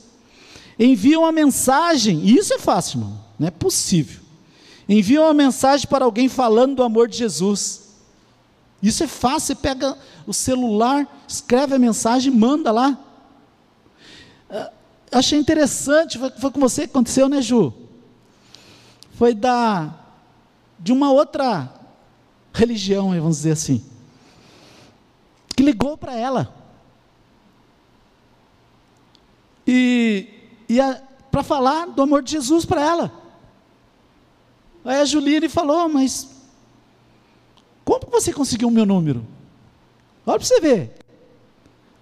[0.78, 4.20] Envia uma mensagem, isso é fácil, irmão, não é possível.
[4.89, 7.91] Envia uma mensagem para alguém falando do amor de Jesus.
[8.83, 12.99] Isso é fácil, você pega o celular, escreve a mensagem, manda lá.
[14.49, 14.72] Ah,
[15.12, 17.72] achei interessante, foi, foi com você que aconteceu, né, Ju?
[19.12, 19.97] Foi da
[20.78, 21.70] de uma outra
[22.55, 23.85] religião, vamos dizer assim,
[25.61, 26.61] que ligou para ela.
[29.67, 30.27] e,
[30.69, 30.79] e
[31.31, 33.13] para falar do amor de Jesus para ela.
[34.85, 36.29] Aí a Juline falou, mas
[37.85, 39.25] como você conseguiu o meu número?
[40.27, 40.97] Olha para você ver.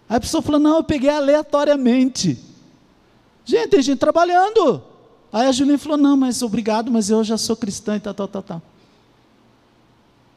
[0.09, 2.39] Aí a pessoa falou, não, eu peguei aleatoriamente.
[3.45, 4.83] Gente, tem gente trabalhando.
[5.31, 8.29] Aí a Juline falou, não, mas obrigado, mas eu já sou cristã e tal, tal,
[8.29, 8.63] tal, tal.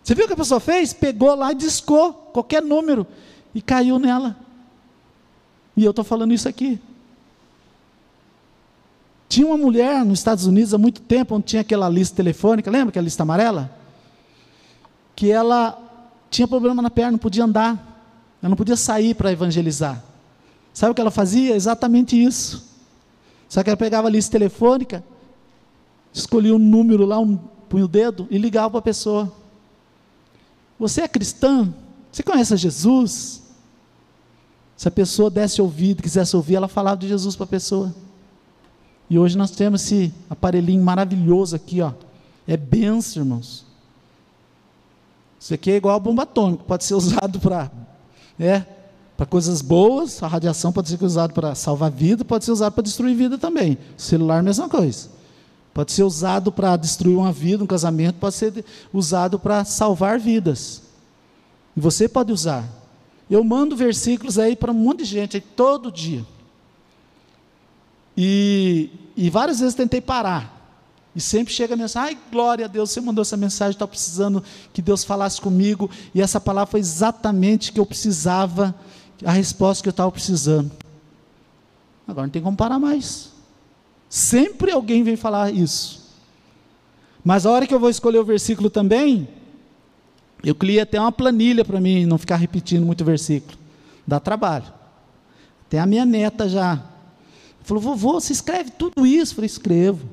[0.03, 0.93] Você viu o que a pessoa fez?
[0.93, 3.05] Pegou lá e discou qualquer número
[3.53, 4.35] e caiu nela.
[5.75, 6.79] E eu estou falando isso aqui.
[9.29, 12.89] Tinha uma mulher nos Estados Unidos há muito tempo, onde tinha aquela lista telefônica, lembra
[12.89, 13.71] aquela lista amarela?
[15.15, 15.81] Que ela
[16.29, 17.71] tinha problema na perna, não podia andar,
[18.41, 20.03] ela não podia sair para evangelizar.
[20.73, 21.55] Sabe o que ela fazia?
[21.55, 22.69] Exatamente isso.
[23.47, 25.03] Só que ela pegava a lista telefônica,
[26.13, 27.37] escolhia um número lá, um,
[27.69, 29.31] punha o dedo e ligava para a pessoa.
[30.81, 31.71] Você é cristã?
[32.11, 33.43] Você conhece Jesus?
[34.75, 37.93] Se a pessoa desse ouvido, quisesse ouvir, ela falava de Jesus para a pessoa.
[39.07, 41.91] E hoje nós temos esse aparelhinho maravilhoso aqui, ó.
[42.47, 43.63] É benção, irmãos.
[45.39, 47.69] Isso aqui é igual a bomba atômica, pode ser usado para
[48.39, 48.65] é,
[49.15, 52.81] para coisas boas, a radiação pode ser usada para salvar vida, pode ser usado para
[52.81, 53.77] destruir vida também.
[53.95, 55.09] O celular, mesma coisa.
[55.73, 60.81] Pode ser usado para destruir uma vida, um casamento, pode ser usado para salvar vidas.
[61.75, 62.67] E você pode usar.
[63.29, 66.25] Eu mando versículos aí para um monte de gente aí, todo dia.
[68.17, 70.61] E, e várias vezes tentei parar.
[71.15, 74.43] E sempre chega a mensagem, ai glória a Deus, você mandou essa mensagem, estava precisando
[74.73, 78.73] que Deus falasse comigo, e essa palavra foi exatamente o que eu precisava,
[79.23, 80.71] a resposta que eu estava precisando.
[82.07, 83.30] Agora não tem como parar mais.
[84.11, 86.01] Sempre alguém vem falar isso.
[87.23, 89.27] Mas a hora que eu vou escolher o versículo também,
[90.43, 93.57] eu criei até uma planilha para mim não ficar repetindo muito versículo.
[94.05, 94.71] Dá trabalho.
[95.65, 96.91] Até a minha neta já
[97.63, 99.31] Falou, vovô, você escreve tudo isso?
[99.31, 100.09] Eu falei, escrevo.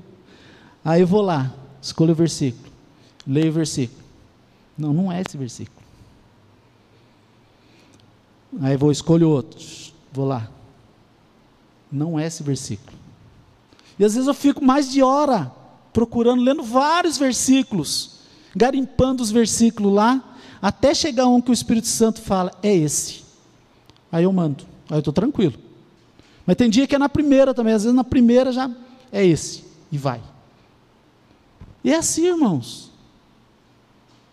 [0.85, 2.71] Aí eu vou lá, escolho o versículo,
[3.27, 4.03] leio o versículo.
[4.77, 5.79] Não, não é esse versículo.
[8.61, 9.59] Aí vou, escolho outro,
[10.13, 10.49] vou lá.
[11.91, 12.98] Não é esse versículo.
[13.99, 15.53] E às vezes eu fico mais de hora
[15.93, 18.21] procurando, lendo vários versículos,
[18.55, 23.25] garimpando os versículos lá, até chegar um que o Espírito Santo fala, é esse.
[24.11, 25.55] Aí eu mando, aí eu estou tranquilo.
[26.47, 28.71] Mas tem dia que é na primeira também, às vezes na primeira já
[29.11, 30.21] é esse, e vai.
[31.83, 32.91] E é assim, irmãos.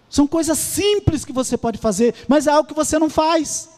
[0.09, 3.69] São coisas simples que você pode fazer, mas é algo que você não faz.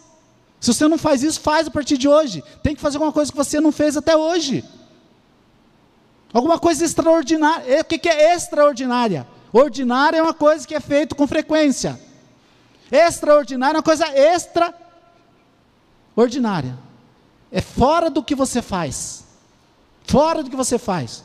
[0.60, 2.44] Se você não faz isso, faz a partir de hoje.
[2.62, 4.64] Tem que fazer alguma coisa que você não fez até hoje.
[6.34, 7.82] Alguma coisa extraordinária.
[7.82, 9.28] O que é extraordinária?
[9.52, 12.00] Ordinária é uma coisa que é feita com frequência.
[12.92, 14.06] Extraordinária é uma coisa
[16.16, 16.78] extraordinária.
[17.52, 19.26] É fora do que você faz.
[20.04, 21.24] Fora do que você faz.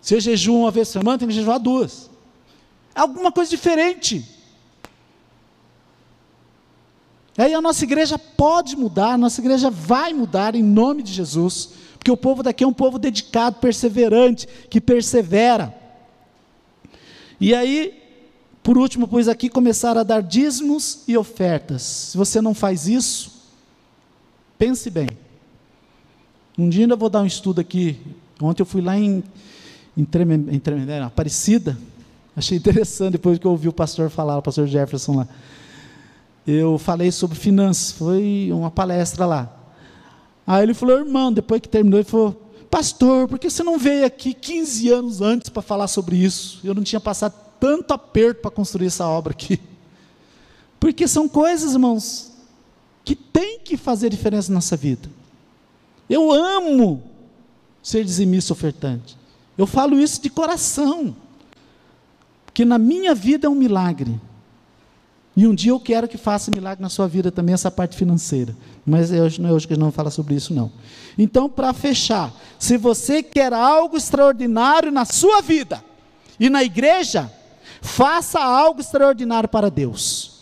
[0.00, 2.10] Se eu jejuo uma vez por semana, tem que jejuar duas.
[2.94, 4.28] É alguma coisa diferente.
[7.36, 11.70] Aí a nossa igreja pode mudar, a nossa igreja vai mudar em nome de Jesus,
[12.02, 15.72] porque o povo daqui é um povo dedicado, perseverante, que persevera.
[17.40, 18.02] E aí,
[18.62, 21.82] por último, pois aqui começar a dar dízimos e ofertas.
[21.82, 23.42] Se você não faz isso,
[24.62, 25.08] Pense bem.
[26.56, 27.98] Um dia ainda vou dar um estudo aqui.
[28.40, 29.24] Ontem eu fui lá em,
[29.96, 31.76] em, Treme, em Tremendé, Aparecida.
[32.36, 35.28] Achei interessante depois que eu ouvi o pastor falar, o pastor Jefferson lá.
[36.46, 39.61] Eu falei sobre finanças, foi uma palestra lá.
[40.46, 44.04] Aí ele falou, irmão, depois que terminou, ele falou, pastor, por que você não veio
[44.04, 46.60] aqui 15 anos antes para falar sobre isso?
[46.64, 49.60] Eu não tinha passado tanto aperto para construir essa obra aqui.
[50.80, 52.32] Porque são coisas, irmãos,
[53.04, 55.08] que tem que fazer diferença na nossa vida.
[56.08, 57.02] Eu amo
[57.82, 59.16] ser dizimista ofertante.
[59.56, 61.16] Eu falo isso de coração.
[62.44, 64.20] Porque na minha vida é um milagre.
[65.34, 68.54] E um dia eu quero que faça milagre na sua vida também, essa parte financeira.
[68.84, 70.70] Mas hoje não é hoje que a gente não vai falar sobre isso, não.
[71.16, 75.82] Então, para fechar, se você quer algo extraordinário na sua vida
[76.38, 77.32] e na igreja,
[77.80, 80.32] faça algo extraordinário para Deus.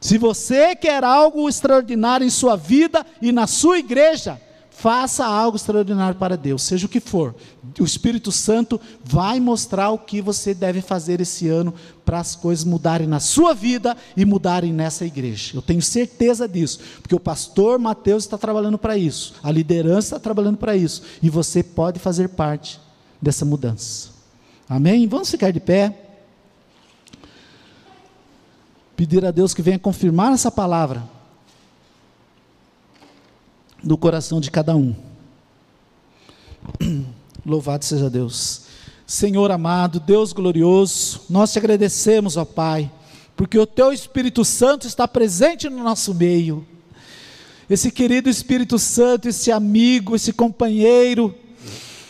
[0.00, 4.38] Se você quer algo extraordinário em sua vida e na sua igreja,
[4.74, 7.34] faça algo extraordinário para Deus, seja o que for.
[7.78, 11.72] O Espírito Santo vai mostrar o que você deve fazer esse ano
[12.04, 15.56] para as coisas mudarem na sua vida e mudarem nessa igreja.
[15.56, 20.18] Eu tenho certeza disso, porque o pastor Mateus está trabalhando para isso, a liderança está
[20.18, 22.80] trabalhando para isso, e você pode fazer parte
[23.22, 24.10] dessa mudança.
[24.68, 25.06] Amém?
[25.06, 25.96] Vamos ficar de pé
[28.96, 31.02] pedir a Deus que venha confirmar essa palavra
[33.84, 34.94] no coração de cada um.
[37.44, 38.62] Louvado seja Deus.
[39.06, 42.90] Senhor amado, Deus glorioso, nós te agradecemos, ó Pai,
[43.36, 46.66] porque o teu Espírito Santo está presente no nosso meio.
[47.68, 51.34] Esse querido Espírito Santo, esse amigo, esse companheiro,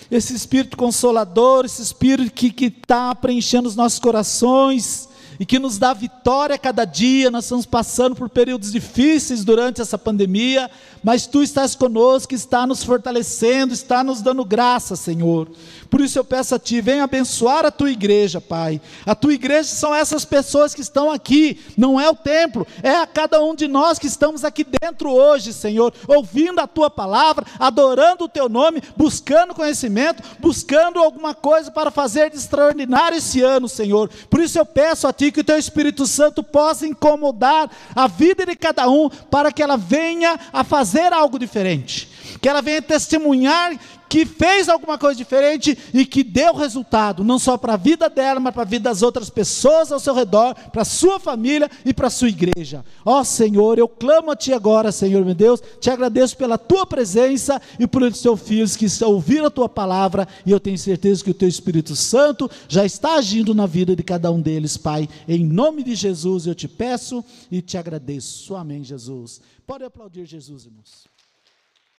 [0.09, 5.09] esse Espírito consolador, esse Espírito que está preenchendo os nossos corações,
[5.39, 7.31] e que nos dá vitória a cada dia.
[7.31, 10.71] Nós estamos passando por períodos difíceis durante essa pandemia,
[11.05, 15.49] mas tu estás conosco, está nos fortalecendo, está nos dando graça, Senhor.
[15.91, 18.81] Por isso eu peço a Ti, venha abençoar a Tua igreja, Pai.
[19.05, 23.07] A Tua igreja são essas pessoas que estão aqui, não é o templo, é a
[23.07, 28.25] cada um de nós que estamos aqui dentro hoje, Senhor, ouvindo a Tua palavra, adorando
[28.25, 34.09] o Teu nome, buscando conhecimento, buscando alguma coisa para fazer de extraordinário esse ano, Senhor.
[34.31, 38.47] Por isso eu peço a Ti que o Teu Espírito Santo possa incomodar a vida
[38.47, 40.65] de cada um, para que ela venha a
[40.95, 42.09] fazer algo diferente,
[42.41, 43.77] que ela venha testemunhar
[44.15, 48.39] que fez alguma coisa diferente e que deu resultado, não só para a vida dela,
[48.39, 51.93] mas para a vida das outras pessoas ao seu redor, para a sua família e
[51.93, 52.85] para a sua igreja.
[53.05, 56.87] Ó oh, Senhor, eu clamo a Ti agora, Senhor meu Deus, te agradeço pela Tua
[56.87, 61.25] presença e por os Teus filhos que ouviram a Tua palavra, e eu tenho certeza
[61.25, 65.09] que o Teu Espírito Santo já está agindo na vida de cada um deles, Pai.
[65.27, 68.55] Em nome de Jesus eu te peço e te agradeço.
[68.55, 69.41] Amém, Jesus.
[69.67, 71.09] Pode aplaudir Jesus, irmãos.